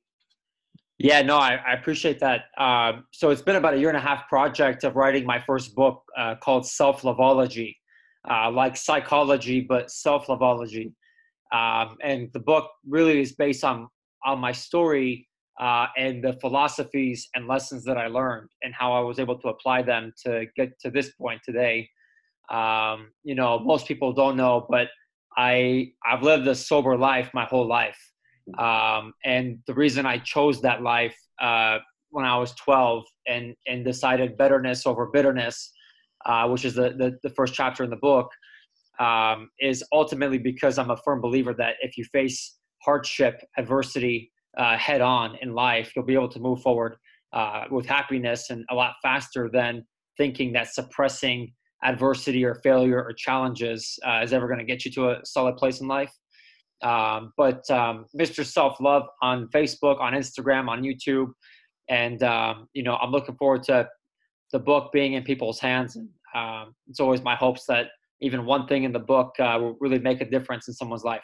Yeah, 0.99 1.23
no, 1.23 1.37
I, 1.37 1.61
I 1.65 1.75
appreciate 1.75 2.19
that. 2.21 2.47
Um, 2.59 3.05
so 3.13 3.31
it's 3.31 3.43
been 3.43 3.55
about 3.55 3.75
a 3.75 3.79
year 3.79 3.89
and 3.89 3.97
a 3.97 4.01
half 4.01 4.29
project 4.29 4.83
of 4.83 4.97
writing 4.97 5.25
my 5.25 5.39
first 5.39 5.77
book 5.77 6.03
uh, 6.17 6.35
called 6.43 6.67
Self 6.67 7.03
Loveology, 7.03 7.77
uh, 8.29 8.51
like 8.51 8.77
psychology, 8.77 9.61
but 9.61 9.91
self 9.91 10.29
loveology. 10.29 10.93
Um, 11.53 11.97
and 12.03 12.29
the 12.33 12.41
book 12.41 12.71
really 12.87 13.21
is 13.21 13.33
based 13.33 13.65
on 13.65 13.89
on 14.25 14.39
my 14.39 14.53
story 14.53 15.29
uh, 15.61 15.87
and 15.97 16.23
the 16.23 16.35
philosophies 16.35 17.29
and 17.35 17.49
lessons 17.49 17.85
that 17.85 17.99
I 17.99 18.07
learned 18.07 18.51
and 18.63 18.73
how 18.75 18.93
I 18.93 19.01
was 19.01 19.19
able 19.19 19.39
to 19.41 19.49
apply 19.49 19.83
them 19.83 20.13
to 20.25 20.47
get 20.57 20.79
to 20.81 20.91
this 20.91 21.11
point 21.15 21.41
today. 21.45 21.89
Um, 22.51 23.11
you 23.25 23.35
know, 23.35 23.59
most 23.59 23.87
people 23.87 24.13
don't 24.13 24.37
know, 24.37 24.67
but 24.71 24.89
I 25.37 25.93
I've 26.07 26.23
lived 26.23 26.47
a 26.47 26.55
sober 26.55 26.97
life 26.97 27.31
my 27.35 27.45
whole 27.45 27.67
life, 27.67 27.99
um, 28.59 29.13
and 29.25 29.59
the 29.67 29.75
reason 29.75 30.07
I 30.07 30.19
chose 30.19 30.63
that 30.63 30.83
life 30.83 31.17
uh, 31.41 31.79
when 32.11 32.25
I 32.25 32.37
was 32.39 32.53
12 32.55 33.05
and 33.27 33.55
and 33.67 33.85
decided 33.85 34.39
betterness 34.39 34.87
over 34.87 35.07
bitterness, 35.07 35.73
uh, 36.27 36.49
which 36.49 36.65
is 36.65 36.75
the, 36.75 36.91
the, 36.91 37.19
the 37.23 37.31
first 37.31 37.55
chapter 37.55 37.85
in 37.85 37.91
the 37.91 37.97
book, 37.97 38.31
um, 38.99 39.51
is 39.61 39.85
ultimately 39.93 40.39
because 40.39 40.79
I'm 40.79 40.91
a 40.91 40.97
firm 40.97 41.21
believer 41.21 41.55
that 41.55 41.77
if 41.81 41.97
you 41.97 42.05
face 42.13 42.57
hardship, 42.83 43.41
adversity 43.57 44.33
uh, 44.57 44.77
head 44.77 45.01
on 45.01 45.37
in 45.41 45.55
life, 45.55 45.93
you'll 45.95 46.05
be 46.05 46.15
able 46.15 46.29
to 46.31 46.41
move 46.41 46.61
forward 46.63 46.97
uh, 47.33 47.65
with 47.71 47.87
happiness 47.87 48.51
and 48.51 48.65
a 48.71 48.75
lot 48.75 48.95
faster 49.03 49.49
than 49.53 49.85
thinking 50.17 50.53
that 50.53 50.73
suppressing 50.73 51.53
adversity 51.85 52.45
or 52.45 52.57
failure 52.57 53.03
or 53.03 53.13
challenges 53.13 53.99
uh, 54.07 54.21
is 54.23 54.33
ever 54.33 54.49
going 54.49 54.59
to 54.59 54.65
get 54.65 54.85
you 54.85 54.91
to 54.91 55.11
a 55.11 55.21
solid 55.25 55.57
place 55.57 55.81
in 55.81 55.87
life. 55.87 56.13
Um, 56.83 57.33
but 57.37 57.69
um, 57.71 58.07
Mr. 58.19 58.45
Self 58.45 58.81
Love 58.81 59.05
on 59.23 59.49
Facebook, 59.49 60.01
on 60.01 60.13
Instagram, 60.13 60.69
on 60.69 60.83
YouTube, 60.83 61.29
and 61.89 62.23
um, 62.23 62.69
you 62.73 62.83
know 62.83 62.97
I'm 62.97 63.11
looking 63.11 63.37
forward 63.37 63.65
to 63.65 63.89
the 64.53 64.59
book 64.59 64.93
being 64.93 65.15
in 65.15 65.23
people's 65.23 65.61
hands. 65.61 65.97
And 65.97 66.09
um, 66.35 66.75
it's 66.89 67.01
always 67.01 67.23
my 67.23 67.35
hopes 67.35 67.65
that 67.67 67.89
even 68.21 68.45
one 68.45 68.67
thing 68.67 68.85
in 68.85 68.93
the 68.93 68.99
book 68.99 69.35
uh, 69.39 69.59
will 69.61 69.77
really 69.81 69.99
make 69.99 70.21
a 70.21 70.29
difference 70.29 70.69
in 70.69 70.75
someone's 70.75 71.05
life. 71.05 71.23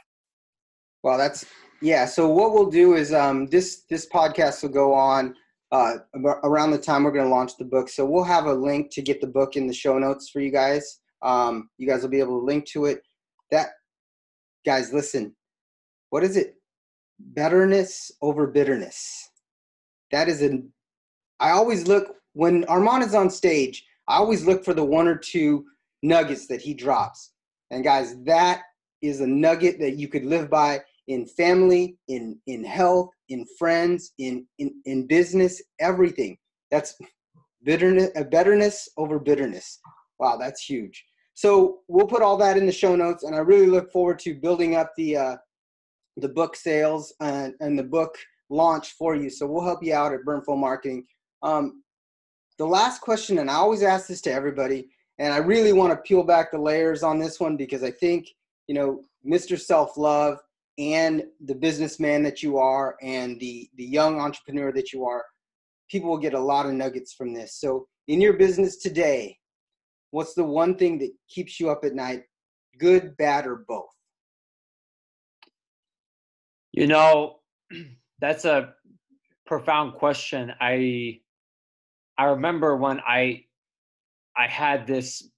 Well, 1.02 1.18
that's 1.18 1.44
yeah. 1.82 2.06
So 2.06 2.28
what 2.28 2.52
we'll 2.52 2.70
do 2.70 2.94
is 2.94 3.12
um, 3.12 3.46
this 3.46 3.82
this 3.90 4.08
podcast 4.08 4.62
will 4.62 4.70
go 4.70 4.94
on 4.94 5.34
uh, 5.70 5.96
around 6.44 6.70
the 6.70 6.78
time 6.78 7.04
we're 7.04 7.12
going 7.12 7.26
to 7.26 7.30
launch 7.30 7.56
the 7.58 7.64
book. 7.64 7.88
So 7.88 8.06
we'll 8.06 8.24
have 8.24 8.46
a 8.46 8.52
link 8.52 8.90
to 8.92 9.02
get 9.02 9.20
the 9.20 9.26
book 9.26 9.56
in 9.56 9.66
the 9.66 9.74
show 9.74 9.98
notes 9.98 10.30
for 10.30 10.40
you 10.40 10.50
guys. 10.50 11.00
Um, 11.22 11.68
you 11.78 11.88
guys 11.88 12.02
will 12.02 12.10
be 12.10 12.20
able 12.20 12.38
to 12.38 12.44
link 12.44 12.66
to 12.68 12.86
it. 12.86 13.00
That 13.50 13.68
guys, 14.64 14.92
listen. 14.92 15.34
What 16.10 16.24
is 16.24 16.36
it? 16.36 16.54
Betterness 17.18 18.10
over 18.22 18.46
bitterness. 18.46 19.30
That 20.10 20.28
is 20.28 20.42
an. 20.42 20.72
I 21.40 21.50
always 21.50 21.86
look 21.86 22.14
when 22.34 22.64
Armand 22.64 23.02
is 23.02 23.14
on 23.14 23.30
stage. 23.30 23.84
I 24.06 24.16
always 24.16 24.44
look 24.44 24.64
for 24.64 24.74
the 24.74 24.84
one 24.84 25.08
or 25.08 25.16
two 25.16 25.64
nuggets 26.02 26.46
that 26.48 26.60
he 26.60 26.74
drops. 26.74 27.32
And 27.70 27.82
guys, 27.82 28.16
that 28.24 28.62
is 29.00 29.20
a 29.20 29.26
nugget 29.26 29.80
that 29.80 29.96
you 29.96 30.08
could 30.08 30.24
live 30.24 30.50
by 30.50 30.82
in 31.08 31.26
family, 31.26 31.96
in 32.08 32.38
in 32.46 32.64
health, 32.64 33.10
in 33.28 33.46
friends, 33.58 34.12
in 34.18 34.46
in, 34.58 34.74
in 34.84 35.06
business, 35.06 35.62
everything. 35.80 36.36
That's 36.70 36.94
bitterness, 37.62 38.10
a 38.16 38.24
betterness 38.24 38.88
over 38.96 39.18
bitterness. 39.18 39.80
Wow, 40.18 40.36
that's 40.36 40.62
huge. 40.62 41.04
So 41.34 41.80
we'll 41.88 42.06
put 42.06 42.22
all 42.22 42.36
that 42.38 42.56
in 42.56 42.66
the 42.66 42.72
show 42.72 42.94
notes, 42.94 43.24
and 43.24 43.34
I 43.34 43.38
really 43.38 43.66
look 43.66 43.90
forward 43.90 44.18
to 44.20 44.34
building 44.34 44.76
up 44.76 44.92
the 44.96 45.16
uh, 45.16 45.36
the 46.16 46.28
book 46.28 46.56
sales 46.56 47.12
and, 47.20 47.54
and 47.60 47.78
the 47.78 47.82
book 47.82 48.16
launch 48.50 48.92
for 48.92 49.16
you. 49.16 49.28
So 49.30 49.46
we'll 49.46 49.64
help 49.64 49.82
you 49.82 49.94
out 49.94 50.12
at 50.12 50.24
Burnt 50.24 50.44
Phone 50.46 50.60
Marketing. 50.60 51.04
Um, 51.42 51.82
the 52.58 52.66
last 52.66 53.00
question, 53.00 53.38
and 53.38 53.50
I 53.50 53.54
always 53.54 53.82
ask 53.82 54.06
this 54.06 54.20
to 54.22 54.32
everybody, 54.32 54.88
and 55.18 55.32
I 55.32 55.38
really 55.38 55.72
want 55.72 55.92
to 55.92 55.96
peel 55.96 56.22
back 56.22 56.50
the 56.50 56.58
layers 56.58 57.02
on 57.02 57.18
this 57.18 57.40
one 57.40 57.56
because 57.56 57.82
I 57.82 57.90
think 57.90 58.28
you 58.66 58.74
know 58.74 59.02
Mr. 59.26 59.58
Self 59.58 59.96
Love 59.96 60.38
and 60.78 61.24
the 61.44 61.54
businessman 61.54 62.22
that 62.22 62.42
you 62.42 62.58
are 62.58 62.96
and 63.02 63.38
the 63.38 63.68
the 63.76 63.84
young 63.84 64.20
entrepreneur 64.20 64.72
that 64.72 64.92
you 64.92 65.04
are 65.04 65.24
people 65.88 66.10
will 66.10 66.18
get 66.18 66.34
a 66.34 66.38
lot 66.38 66.66
of 66.66 66.72
nuggets 66.72 67.12
from 67.12 67.32
this 67.32 67.60
so 67.60 67.86
in 68.08 68.20
your 68.20 68.32
business 68.32 68.76
today 68.78 69.36
what's 70.10 70.34
the 70.34 70.42
one 70.44 70.76
thing 70.76 70.98
that 70.98 71.12
keeps 71.28 71.60
you 71.60 71.70
up 71.70 71.84
at 71.84 71.94
night 71.94 72.24
good 72.78 73.16
bad 73.18 73.46
or 73.46 73.64
both 73.68 73.86
you 76.72 76.88
know 76.88 77.36
that's 78.20 78.44
a 78.44 78.74
profound 79.46 79.94
question 79.94 80.52
i 80.60 81.16
i 82.18 82.24
remember 82.24 82.76
when 82.76 83.00
i 83.00 83.42
i 84.36 84.46
had 84.46 84.86
this 84.86 85.28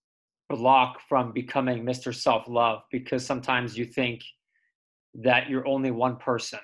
block 0.48 1.00
from 1.08 1.32
becoming 1.32 1.84
mr 1.84 2.14
self 2.14 2.46
love 2.48 2.82
because 2.90 3.24
sometimes 3.24 3.76
you 3.76 3.84
think 3.84 4.22
that 5.22 5.48
you're 5.48 5.66
only 5.66 5.90
one 5.90 6.16
person, 6.16 6.58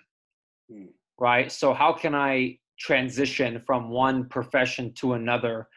mm. 0.70 0.88
right? 1.18 1.50
So, 1.50 1.72
how 1.72 1.92
can 1.92 2.14
I 2.14 2.58
transition 2.78 3.60
from 3.60 3.90
one 3.90 4.28
profession 4.28 4.92
to 4.94 5.14
another 5.14 5.68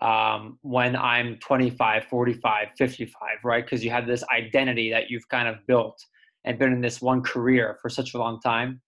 um, 0.00 0.58
when 0.62 0.96
I'm 0.96 1.36
25, 1.38 2.04
45, 2.04 2.68
55, 2.76 3.28
right? 3.44 3.64
Because 3.64 3.84
you 3.84 3.90
have 3.90 4.06
this 4.06 4.24
identity 4.34 4.90
that 4.90 5.10
you've 5.10 5.28
kind 5.28 5.48
of 5.48 5.56
built 5.66 6.02
and 6.44 6.58
been 6.58 6.72
in 6.72 6.80
this 6.80 7.00
one 7.00 7.22
career 7.22 7.78
for 7.80 7.88
such 7.88 8.14
a 8.14 8.18
long 8.18 8.40
time. 8.40 8.80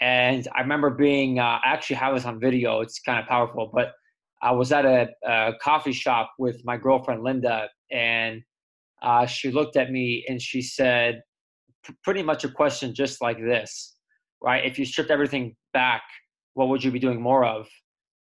And 0.00 0.48
I 0.54 0.60
remember 0.60 0.90
being, 0.90 1.38
uh, 1.38 1.60
I 1.64 1.72
actually 1.72 1.96
have 1.96 2.14
this 2.14 2.24
on 2.24 2.40
video. 2.40 2.80
It's 2.80 2.98
kind 2.98 3.20
of 3.20 3.26
powerful, 3.26 3.70
but 3.72 3.92
I 4.44 4.52
was 4.52 4.72
at 4.72 4.84
a, 4.84 5.08
a 5.26 5.52
coffee 5.60 5.92
shop 5.92 6.34
with 6.38 6.60
my 6.64 6.76
girlfriend 6.76 7.22
Linda, 7.22 7.68
and 7.90 8.42
uh, 9.02 9.24
she 9.24 9.50
looked 9.50 9.76
at 9.76 9.90
me 9.90 10.24
and 10.28 10.40
she 10.40 10.60
said, 10.60 11.22
pretty 12.02 12.22
much 12.22 12.44
a 12.44 12.50
question 12.50 12.94
just 12.94 13.22
like 13.22 13.38
this, 13.38 13.96
right? 14.42 14.62
If 14.64 14.78
you 14.78 14.84
stripped 14.84 15.10
everything 15.10 15.56
back, 15.72 16.02
what 16.52 16.68
would 16.68 16.84
you 16.84 16.90
be 16.90 16.98
doing 16.98 17.22
more 17.22 17.46
of? 17.46 17.66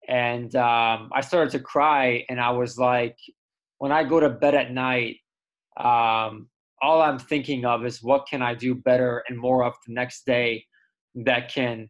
And 0.08 0.54
um, 0.56 1.10
I 1.14 1.20
started 1.20 1.52
to 1.52 1.60
cry, 1.60 2.24
and 2.28 2.40
I 2.40 2.50
was 2.50 2.76
like, 2.76 3.16
when 3.78 3.92
I 3.92 4.02
go 4.02 4.18
to 4.18 4.30
bed 4.30 4.56
at 4.56 4.72
night, 4.72 5.18
um, 5.76 6.48
all 6.82 7.02
I'm 7.02 7.20
thinking 7.20 7.64
of 7.64 7.86
is 7.86 8.02
what 8.02 8.26
can 8.28 8.42
I 8.42 8.54
do 8.54 8.74
better 8.74 9.22
and 9.28 9.38
more 9.38 9.62
of 9.64 9.74
the 9.86 9.94
next 9.94 10.26
day 10.26 10.64
that 11.14 11.52
can 11.54 11.88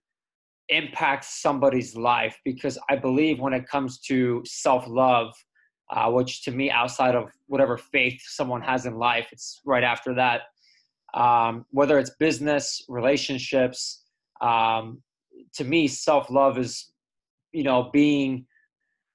impact 0.71 1.25
somebody's 1.25 1.95
life 1.97 2.39
because 2.45 2.79
I 2.89 2.97
believe 2.97 3.39
when 3.39 3.53
it 3.53 3.69
comes 3.69 3.99
to 4.01 4.43
self 4.47 4.87
love, 4.87 5.35
uh, 5.91 6.11
which 6.11 6.43
to 6.45 6.51
me, 6.53 6.71
outside 6.71 7.15
of 7.15 7.31
whatever 7.47 7.77
faith 7.77 8.21
someone 8.25 8.63
has 8.63 8.87
in 8.87 8.95
life, 8.95 9.29
it's 9.33 9.61
right 9.65 9.85
after 9.85 10.15
that. 10.15 10.43
Um, 11.13 11.67
whether 11.71 11.99
it's 11.99 12.11
business, 12.11 12.85
relationships, 12.89 14.05
um, 14.41 15.03
to 15.55 15.65
me, 15.65 15.89
self 15.89 16.31
love 16.31 16.57
is, 16.59 16.93
you 17.53 17.65
know, 17.65 17.91
being 17.93 18.47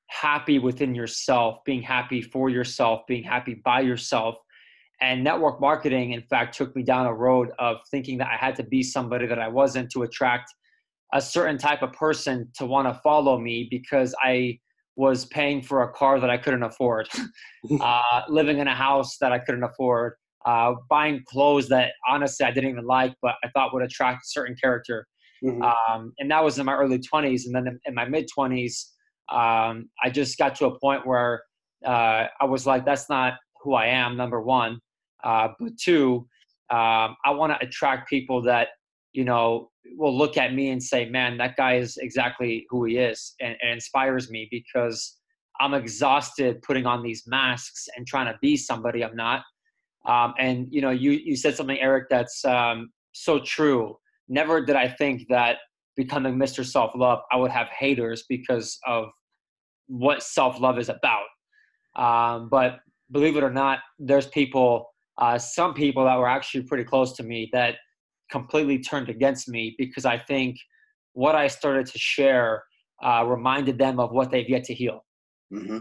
happy 0.08 0.60
within 0.60 0.94
yourself, 0.94 1.64
being 1.66 1.82
happy 1.82 2.22
for 2.22 2.50
yourself, 2.50 3.02
being 3.08 3.24
happy 3.24 3.62
by 3.66 3.80
yourself. 3.80 4.36
And 5.02 5.24
network 5.24 5.60
marketing, 5.60 6.12
in 6.12 6.22
fact, 6.22 6.56
took 6.56 6.76
me 6.76 6.84
down 6.84 7.06
a 7.06 7.14
road 7.14 7.52
of 7.60 7.78
thinking 7.92 8.18
that 8.20 8.28
I 8.28 8.38
had 8.38 8.56
to 8.58 8.64
be 8.64 8.82
somebody 8.82 9.28
that 9.28 9.40
I 9.40 9.48
wasn't 9.48 9.92
to 9.92 10.04
attract 10.04 10.54
a 11.14 11.22
certain 11.22 11.58
type 11.58 11.82
of 11.82 11.94
person 11.94 12.50
to 12.56 12.66
want 12.66 12.88
to 12.88 13.00
follow 13.02 13.40
me 13.40 13.68
because 13.70 14.16
I 14.22 14.60
was 14.96 15.26
paying 15.26 15.62
for 15.62 15.84
a 15.84 15.92
car 15.92 16.20
that 16.20 16.30
I 16.30 16.38
couldn't 16.38 16.64
afford, 16.64 17.08
uh, 17.82 18.22
living 18.30 18.60
in 18.60 18.68
a 18.68 18.76
house 18.76 19.18
that 19.20 19.32
I 19.32 19.40
couldn't 19.40 19.64
afford, 19.64 20.14
uh, 20.46 20.76
buying 20.90 21.24
clothes 21.28 21.68
that 21.70 21.94
honestly 22.08 22.46
I 22.46 22.52
didn't 22.52 22.70
even 22.70 22.86
like, 22.86 23.14
but 23.22 23.36
I 23.44 23.50
thought 23.50 23.74
would 23.74 23.84
attract 23.84 24.24
a 24.24 24.28
certain 24.28 24.56
character. 24.56 25.08
Mm-hmm. 25.44 25.62
Um, 25.62 26.14
and 26.20 26.30
that 26.32 26.44
was 26.44 26.58
in 26.60 26.66
my 26.66 26.74
early 26.74 27.00
20s. 27.00 27.46
And 27.46 27.56
then 27.56 27.80
in, 27.86 27.94
my 27.94 28.06
mid 28.06 28.30
20s, 28.38 28.86
um, 29.32 29.90
I 30.04 30.10
just 30.12 30.38
got 30.38 30.56
to 30.56 30.68
a 30.68 30.80
point 30.80 31.06
where 31.06 31.44
uh, 31.86 32.28
I 32.40 32.46
was 32.46 32.66
like, 32.66 32.86
that's 32.86 33.10
not 33.10 33.34
who 33.62 33.74
I 33.74 33.88
am, 33.88 34.16
number 34.16 34.42
one. 34.42 34.80
Uh, 35.24 35.50
but 35.60 35.78
two, 35.78 36.28
um, 36.70 37.16
I 37.26 37.32
want 37.32 37.54
to 37.54 37.66
attract 37.66 38.10
people 38.10 38.42
that 38.44 38.70
you 39.16 39.24
know, 39.24 39.70
will 39.96 40.16
look 40.16 40.38
at 40.38 40.54
me 40.54 40.70
and 40.70 40.84
say, 40.84 41.08
man, 41.08 41.38
that 41.38 41.56
guy 41.56 41.76
is 41.76 41.98
exactly 41.98 42.66
who 42.70 42.84
he 42.86 42.98
is 42.98 43.34
and, 43.40 43.56
and 43.62 43.72
inspires 43.72 44.30
me 44.30 44.48
because 44.52 45.18
I'm 45.60 45.74
exhausted 45.74 46.62
putting 46.64 46.86
on 46.86 47.02
these 47.02 47.24
masks 47.26 47.88
and 47.96 48.06
trying 48.06 48.26
to 48.26 48.38
be 48.42 48.58
somebody 48.58 49.04
I'm 49.04 49.16
not. 49.16 49.44
Um, 50.06 50.34
and, 50.38 50.68
you 50.70 50.82
know, 50.82 50.92
you, 50.92 51.12
you 51.12 51.38
said 51.38 51.56
something, 51.56 51.80
Eric, 51.80 52.08
that's 52.10 52.44
um, 52.44 52.90
so 53.14 53.40
true. 53.40 53.96
Never 54.28 54.64
did 54.64 54.76
I 54.76 54.90
think 54.90 55.28
that 55.30 55.58
becoming 55.96 56.36
Mr. 56.36 56.66
Self 56.66 56.92
Love, 56.94 57.20
I 57.32 57.38
would 57.38 57.52
have 57.52 57.70
haters 57.70 58.26
because 58.28 58.78
of 58.86 59.06
what 59.88 60.24
self 60.24 60.60
love 60.60 60.78
is 60.78 60.90
about. 60.90 61.26
Um, 61.96 62.50
but 62.50 62.80
believe 63.12 63.38
it 63.38 63.44
or 63.44 63.52
not, 63.52 63.80
there's 63.98 64.28
people, 64.28 64.88
uh, 65.18 65.38
some 65.38 65.74
people 65.74 66.04
that 66.04 66.18
were 66.18 66.28
actually 66.28 66.64
pretty 66.64 66.84
close 66.84 67.14
to 67.14 67.24
me 67.24 67.50
that 67.54 67.76
completely 68.32 68.80
turned 68.80 69.10
against 69.10 69.48
me 69.48 69.76
because 69.78 70.06
I 70.06 70.18
think 70.18 70.58
what 71.14 71.36
I 71.36 71.48
started 71.48 71.86
to 71.88 71.98
share 71.98 72.64
uh, 73.04 73.24
reminded 73.26 73.78
them 73.78 74.00
of 74.00 74.12
what 74.12 74.32
they've 74.32 74.50
yet 74.50 74.64
to 74.66 74.74
heal. 74.74 75.06
Mm-hmm. 75.54 75.80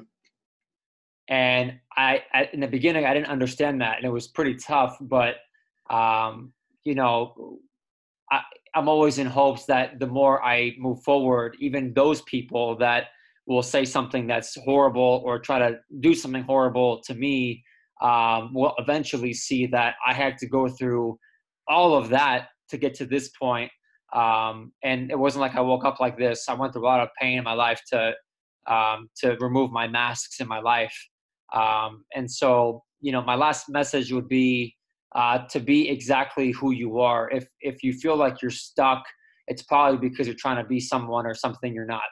And 1.29 1.81
I, 1.97 2.23
I, 2.35 2.49
in 2.53 2.61
the 2.61 2.67
beginning, 2.67 3.07
I 3.07 3.15
didn't 3.15 3.29
understand 3.29 3.81
that, 3.81 3.97
and 3.97 4.05
it 4.05 4.11
was 4.11 4.29
pretty 4.29 4.57
tough. 4.57 4.99
But 5.01 5.37
um, 5.91 6.53
you 6.85 6.95
know, 6.95 7.59
I, 8.31 8.41
I'm 8.75 8.89
always 8.89 9.19
in 9.19 9.27
hopes 9.27 9.65
that 9.67 9.99
the 10.01 10.07
more 10.07 10.43
I 10.45 10.73
move 10.79 11.03
forward, 11.03 11.57
even 11.61 11.95
those 11.95 12.23
people 12.23 12.77
that 12.79 13.05
will 13.47 13.63
say 13.63 13.85
something 13.85 14.27
that's 14.27 14.55
horrible 14.65 15.23
or 15.25 15.39
try 15.39 15.59
to 15.59 15.79
do 16.01 16.15
something 16.15 16.43
horrible 16.43 17.01
to 17.03 17.15
me 17.15 17.63
um, 18.03 18.53
will 18.55 18.75
eventually 18.79 19.33
see 19.33 19.67
that 19.67 19.95
I 20.07 20.13
had 20.13 20.39
to 20.39 20.47
go 20.47 20.69
through 20.69 21.19
all 21.69 21.95
of 21.95 22.09
that 22.11 22.49
to 22.71 22.77
get 22.77 22.95
to 22.95 23.07
this 23.07 23.31
point. 23.31 23.71
Um, 24.15 24.73
and 24.83 25.11
it 25.11 25.19
wasn't 25.19 25.41
like 25.41 25.57
I 25.57 25.61
woke 25.61 25.85
up 25.85 25.99
like 26.01 26.17
this. 26.17 26.49
I 26.49 26.55
went 26.55 26.73
through 26.73 26.85
a 26.85 26.87
lot 26.87 27.01
of 27.01 27.09
pain 27.21 27.39
in 27.39 27.45
my 27.45 27.55
life 27.55 27.81
to 27.93 28.13
um, 28.67 29.11
to 29.19 29.37
remove 29.41 29.71
my 29.71 29.87
masks 29.87 30.41
in 30.41 30.49
my 30.49 30.61
life. 30.61 30.97
Um, 31.55 32.05
and 32.15 32.31
so, 32.31 32.83
you 33.01 33.13
know, 33.13 33.23
my 33.23 33.35
last 33.35 33.69
message 33.69 34.13
would 34.13 34.29
be 34.29 34.75
uh, 35.15 35.47
to 35.49 35.61
be 35.61 35.89
exactly 35.89 36.51
who 36.53 36.73
you 36.73 37.01
are. 37.01 37.31
If 37.31 37.47
if 37.61 37.83
you 37.83 37.93
feel 37.93 38.17
like 38.17 38.41
you're 38.41 38.51
stuck, 38.51 39.05
it's 39.47 39.63
probably 39.63 40.09
because 40.09 40.27
you're 40.27 40.37
trying 40.39 40.63
to 40.63 40.69
be 40.69 40.81
someone 40.81 41.27
or 41.27 41.35
something 41.35 41.75
you're 41.75 41.87
not. 41.87 42.03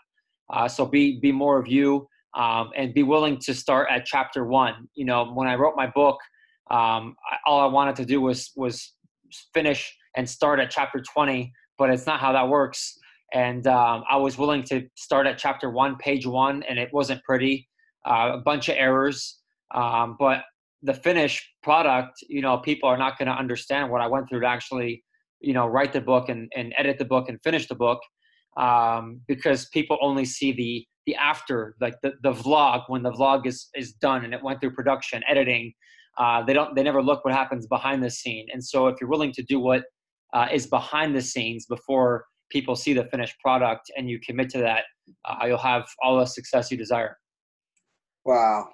Uh, 0.53 0.69
so 0.69 0.85
be 0.87 1.21
be 1.21 1.33
more 1.33 1.59
of 1.59 1.67
you, 1.67 2.07
um, 2.35 2.71
and 2.77 2.95
be 2.95 3.03
willing 3.03 3.39
to 3.39 3.55
start 3.55 3.89
at 3.91 4.05
chapter 4.05 4.45
one. 4.45 4.89
You 4.95 5.05
know, 5.05 5.33
when 5.33 5.49
I 5.49 5.55
wrote 5.55 5.75
my 5.77 5.87
book, 5.87 6.19
um, 6.71 7.17
all 7.47 7.61
I 7.61 7.67
wanted 7.67 7.97
to 7.97 8.05
do 8.05 8.21
was 8.21 8.53
was 8.57 8.93
finish 9.55 9.97
and 10.17 10.29
start 10.29 10.61
at 10.61 10.71
chapter 10.71 11.01
20, 11.01 11.53
but 11.79 11.91
it's 11.91 12.07
not 12.07 12.21
how 12.21 12.33
that 12.33 12.49
works. 12.49 12.99
And 13.33 13.67
um, 13.67 14.05
I 14.11 14.17
was 14.17 14.37
willing 14.37 14.63
to 14.65 14.87
start 14.95 15.27
at 15.27 15.39
chapter 15.39 15.71
one, 15.71 15.97
page 15.97 16.27
one, 16.27 16.63
and 16.65 16.79
it 16.79 16.91
wasn't 16.93 17.23
pretty. 17.25 17.69
Uh, 18.05 18.33
a 18.35 18.39
bunch 18.39 18.69
of 18.69 18.75
errors, 18.77 19.39
um, 19.75 20.17
but 20.19 20.43
the 20.83 20.93
finished 20.93 21.45
product, 21.63 22.19
you 22.29 22.43
know, 22.43 22.59
people 22.59 22.89
are 22.89 22.99
not 22.99 23.17
going 23.17 23.29
to 23.29 23.35
understand 23.35 23.91
what 23.91 24.01
I 24.01 24.09
went 24.09 24.29
through 24.29 24.41
to 24.41 24.47
actually, 24.47 25.05
you 25.41 25.55
know, 25.55 25.67
write 25.67 25.93
the 25.93 26.01
book 26.01 26.29
and, 26.29 26.51
and 26.57 26.75
edit 26.77 26.99
the 26.99 27.05
book 27.05 27.29
and 27.29 27.39
finish 27.45 27.69
the 27.69 27.77
book, 27.77 28.01
um, 28.57 29.21
because 29.29 29.67
people 29.67 29.99
only 30.01 30.25
see 30.25 30.53
the 30.53 30.87
the 31.07 31.17
after, 31.17 31.75
like 31.81 31.95
the, 32.03 32.13
the 32.23 32.33
vlog 32.33 32.85
when 32.87 33.03
the 33.03 33.11
vlog 33.11 33.47
is 33.47 33.69
is 33.75 33.93
done 33.93 34.25
and 34.25 34.35
it 34.35 34.43
went 34.43 34.61
through 34.61 34.73
production, 34.73 35.23
editing, 35.29 35.73
uh, 36.19 36.43
they 36.43 36.53
don't 36.53 36.75
they 36.75 36.83
never 36.83 37.03
look 37.03 37.25
what 37.25 37.35
happens 37.35 37.67
behind 37.67 38.03
the 38.03 38.11
scene. 38.11 38.47
And 38.53 38.65
so 38.65 38.87
if 38.89 39.01
you're 39.01 39.11
willing 39.11 39.33
to 39.33 39.43
do 39.43 39.59
what 39.59 39.85
uh, 40.33 40.49
is 40.53 40.67
behind 40.67 41.15
the 41.15 41.23
scenes 41.23 41.67
before 41.67 42.27
people 42.51 42.77
see 42.77 42.93
the 42.93 43.05
finished 43.07 43.39
product 43.41 43.91
and 43.97 44.11
you 44.11 44.19
commit 44.21 44.51
to 44.51 44.59
that 44.59 44.85
uh, 45.25 45.47
you'll 45.47 45.59
have 45.59 45.87
all 46.03 46.19
the 46.19 46.27
success 46.27 46.71
you 46.71 46.77
desire. 46.77 47.17
Wow. 48.25 48.69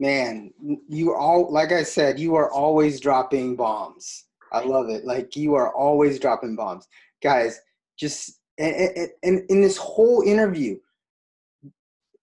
Man 0.00 0.52
you 0.88 1.14
all 1.14 1.52
like 1.52 1.72
i 1.72 1.82
said 1.82 2.18
you 2.18 2.34
are 2.36 2.50
always 2.50 3.00
dropping 3.00 3.56
bombs. 3.56 4.26
I 4.52 4.64
love 4.64 4.88
it. 4.88 5.04
Like 5.04 5.36
you 5.36 5.54
are 5.54 5.74
always 5.74 6.18
dropping 6.18 6.56
bombs. 6.56 6.86
Guys 7.22 7.60
just 7.98 8.40
and, 8.58 9.10
and 9.22 9.42
in 9.50 9.60
this 9.60 9.76
whole 9.76 10.22
interview 10.22 10.78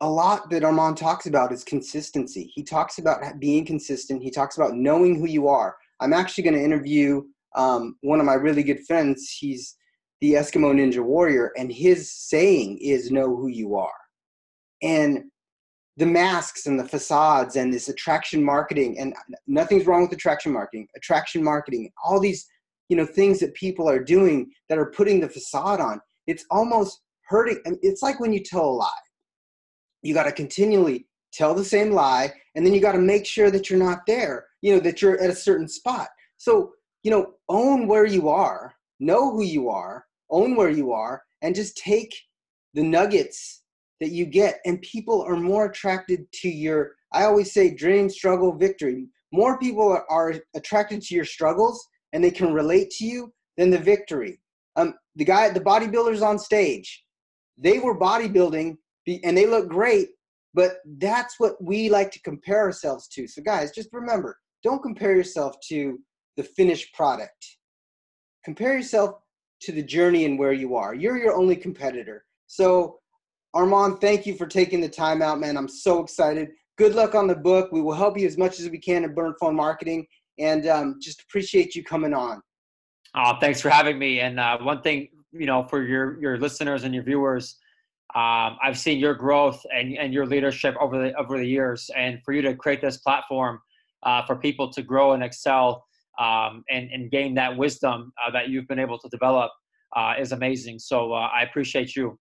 a 0.01 0.10
lot 0.10 0.49
that 0.49 0.63
Armand 0.63 0.97
talks 0.97 1.25
about 1.25 1.51
is 1.51 1.63
consistency. 1.63 2.51
He 2.53 2.63
talks 2.63 2.97
about 2.97 3.39
being 3.39 3.65
consistent. 3.65 4.21
He 4.21 4.31
talks 4.31 4.58
about 4.58 4.75
knowing 4.75 5.17
who 5.17 5.27
you 5.27 5.47
are. 5.47 5.77
I'm 5.99 6.13
actually 6.13 6.43
going 6.43 6.55
to 6.55 6.63
interview 6.63 7.23
um, 7.55 7.95
one 8.01 8.19
of 8.19 8.25
my 8.25 8.34
really 8.34 8.63
good 8.63 8.86
friends. 8.86 9.29
He's 9.29 9.77
the 10.19 10.34
Eskimo 10.34 10.73
Ninja 10.73 11.03
Warrior, 11.03 11.51
and 11.58 11.71
his 11.71 12.12
saying 12.12 12.79
is 12.81 13.12
"Know 13.12 13.36
who 13.36 13.47
you 13.47 13.75
are." 13.75 13.89
And 14.81 15.23
the 15.97 16.05
masks 16.05 16.65
and 16.65 16.77
the 16.77 16.88
facades 16.88 17.55
and 17.55 17.73
this 17.73 17.88
attraction 17.88 18.43
marketing, 18.43 18.99
and 18.99 19.13
nothing's 19.47 19.86
wrong 19.86 20.01
with 20.01 20.12
attraction 20.12 20.51
marketing. 20.51 20.88
Attraction 20.97 21.41
marketing, 21.41 21.89
all 22.03 22.19
these 22.19 22.45
you 22.89 22.97
know 22.97 23.05
things 23.05 23.39
that 23.39 23.53
people 23.53 23.89
are 23.89 24.03
doing 24.03 24.51
that 24.67 24.77
are 24.77 24.91
putting 24.91 25.21
the 25.21 25.29
facade 25.29 25.79
on. 25.79 26.01
It's 26.27 26.45
almost 26.51 27.01
hurting. 27.27 27.62
It's 27.81 28.01
like 28.01 28.19
when 28.19 28.34
you 28.34 28.43
tell 28.43 28.65
a 28.65 28.71
lie 28.71 28.89
you 30.01 30.13
got 30.13 30.23
to 30.23 30.31
continually 30.31 31.08
tell 31.34 31.53
the 31.53 31.65
same 31.65 31.91
lie 31.91 32.31
and 32.55 32.65
then 32.65 32.73
you 32.73 32.79
got 32.79 32.93
to 32.93 32.99
make 32.99 33.25
sure 33.25 33.51
that 33.51 33.69
you're 33.69 33.79
not 33.79 33.99
there 34.08 34.45
you 34.65 34.73
know 34.73 34.79
that 34.79 34.99
you're 34.99 35.21
at 35.21 35.29
a 35.29 35.36
certain 35.36 35.67
spot. 35.67 36.08
So 36.38 36.73
you 37.03 37.12
know 37.12 37.34
own 37.49 37.88
where 37.88 38.08
you 38.08 38.29
are 38.29 38.73
know 38.99 39.31
who 39.31 39.43
you 39.43 39.69
are 39.69 40.05
own 40.31 40.55
where 40.55 40.71
you 40.71 40.91
are 40.91 41.21
and 41.43 41.53
just 41.53 41.77
take 41.77 42.12
the 42.73 42.81
nuggets 42.81 43.62
that 44.01 44.10
you 44.10 44.25
get 44.25 44.60
and 44.65 44.81
people 44.81 45.21
are 45.21 45.36
more 45.36 45.67
attracted 45.67 46.25
to 46.41 46.49
your 46.49 46.93
i 47.13 47.23
always 47.25 47.53
say 47.53 47.73
dream 47.73 48.10
struggle 48.10 48.58
victory. 48.58 49.08
More 49.31 49.60
people 49.60 50.01
are, 50.10 50.34
attracted 50.55 51.01
to 51.03 51.15
your 51.15 51.25
struggles 51.25 51.86
and 52.13 52.23
they 52.23 52.31
can 52.31 52.53
relate 52.53 52.89
to 52.91 53.05
you 53.05 53.34
than 53.58 53.69
the 53.69 53.77
victory. 53.77 54.39
Um, 54.77 54.95
the 55.15 55.25
guy 55.25 55.49
the 55.49 55.67
bodybuilders 55.71 56.23
on 56.23 56.39
stage 56.39 57.03
they 57.58 57.77
were 57.77 57.97
bodybuilding 57.97 58.77
and 59.08 59.38
they 59.38 59.46
look 59.46 59.68
great 59.68 60.10
But 60.54 60.78
that's 61.00 61.39
what 61.39 61.62
we 61.62 61.89
like 61.89 62.12
to 62.12 62.22
compare 62.22 62.62
ourselves 62.62 63.08
to. 63.10 63.28
So, 63.28 63.41
guys, 63.41 63.72
just 63.72 63.89
remember 63.91 64.38
don't 64.63 64.82
compare 64.82 65.15
yourself 65.15 65.56
to 65.70 66.00
the 66.38 66.44
finished 66.44 66.94
product. 66.94 67.58
Compare 68.44 68.78
yourself 68.78 69.15
to 69.62 69.72
the 69.72 69.84
journey 69.84 70.26
and 70.26 70.39
where 70.39 70.54
you 70.54 70.76
are. 70.76 70.96
You're 70.96 71.18
your 71.18 71.36
only 71.36 71.56
competitor. 71.56 72.26
So, 72.48 73.00
Armand, 73.54 74.02
thank 74.02 74.26
you 74.26 74.36
for 74.36 74.48
taking 74.48 74.82
the 74.82 74.89
time 74.89 75.22
out, 75.22 75.39
man. 75.39 75.56
I'm 75.58 75.68
so 75.68 76.02
excited. 76.04 76.50
Good 76.78 76.96
luck 76.96 77.15
on 77.15 77.28
the 77.28 77.36
book. 77.36 77.72
We 77.72 77.82
will 77.82 77.94
help 77.94 78.18
you 78.18 78.28
as 78.28 78.38
much 78.38 78.60
as 78.60 78.70
we 78.70 78.80
can 78.80 79.04
in 79.04 79.13
burn 79.13 79.34
phone 79.39 79.56
marketing, 79.56 80.06
and 80.39 80.68
um, 80.68 81.00
just 81.02 81.22
appreciate 81.22 81.76
you 81.76 81.84
coming 81.84 82.13
on. 82.13 82.41
Oh, 83.15 83.34
thanks 83.39 83.62
for 83.62 83.70
having 83.70 83.98
me. 83.98 84.20
And 84.20 84.39
uh, 84.39 84.58
one 84.60 84.82
thing, 84.82 85.08
you 85.32 85.46
know, 85.46 85.63
for 85.70 85.84
your 85.84 86.20
your 86.22 86.38
listeners 86.38 86.84
and 86.84 86.94
your 86.94 87.04
viewers, 87.04 87.58
um, 88.13 88.58
I've 88.63 88.78
seen 88.78 89.00
your 89.00 89.13
growth 89.13 89.65
and, 89.74 89.98
and 89.98 90.13
your 90.13 90.26
leadership 90.26 90.76
over 90.80 90.98
the 90.98 91.13
over 91.15 91.38
the 91.38 91.48
years, 91.48 91.89
and 91.96 92.20
for 92.24 92.34
you 92.34 92.41
to 92.44 92.56
create 92.56 92.82
this 92.82 92.98
platform 92.98 93.60
uh, 94.04 94.26
for 94.26 94.36
people 94.36 94.72
to 94.74 94.82
grow 94.84 95.13
and 95.13 95.24
excel 95.24 95.86
um, 96.20 96.63
and 96.70 96.89
and 96.91 97.12
gain 97.12 97.34
that 97.36 97.58
wisdom 97.58 98.13
uh, 98.26 98.32
that 98.32 98.50
you've 98.50 98.68
been 98.68 98.80
able 98.80 99.00
to 99.00 99.10
develop 99.10 99.52
uh, 99.96 100.13
is 100.20 100.32
amazing. 100.32 100.80
So 100.80 101.13
uh, 101.13 101.30
I 101.36 101.44
appreciate 101.44 101.96
you. 101.96 102.18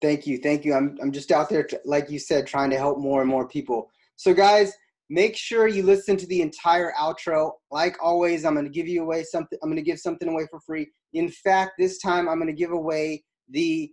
Thank 0.00 0.26
you, 0.26 0.38
thank 0.38 0.64
you. 0.64 0.74
I'm 0.74 0.96
I'm 1.02 1.12
just 1.12 1.32
out 1.32 1.50
there, 1.50 1.68
like 1.84 2.10
you 2.10 2.18
said, 2.18 2.46
trying 2.46 2.70
to 2.70 2.78
help 2.78 2.98
more 2.98 3.20
and 3.20 3.28
more 3.28 3.48
people. 3.48 3.90
So 4.16 4.32
guys, 4.32 4.72
Make 5.12 5.36
sure 5.36 5.66
you 5.66 5.82
listen 5.82 6.16
to 6.18 6.26
the 6.28 6.40
entire 6.40 6.92
outro. 6.92 7.50
Like 7.72 7.96
always, 8.00 8.44
I'm 8.44 8.54
going 8.54 8.64
to 8.64 8.70
give 8.70 8.86
you 8.86 9.02
away 9.02 9.24
something. 9.24 9.58
I'm 9.60 9.68
going 9.68 9.84
to 9.84 9.90
give 9.90 9.98
something 9.98 10.28
away 10.28 10.46
for 10.48 10.60
free. 10.60 10.88
In 11.12 11.28
fact, 11.28 11.72
this 11.80 11.98
time 11.98 12.28
I'm 12.28 12.38
going 12.38 12.46
to 12.46 12.58
give 12.58 12.70
away 12.70 13.24
the. 13.50 13.90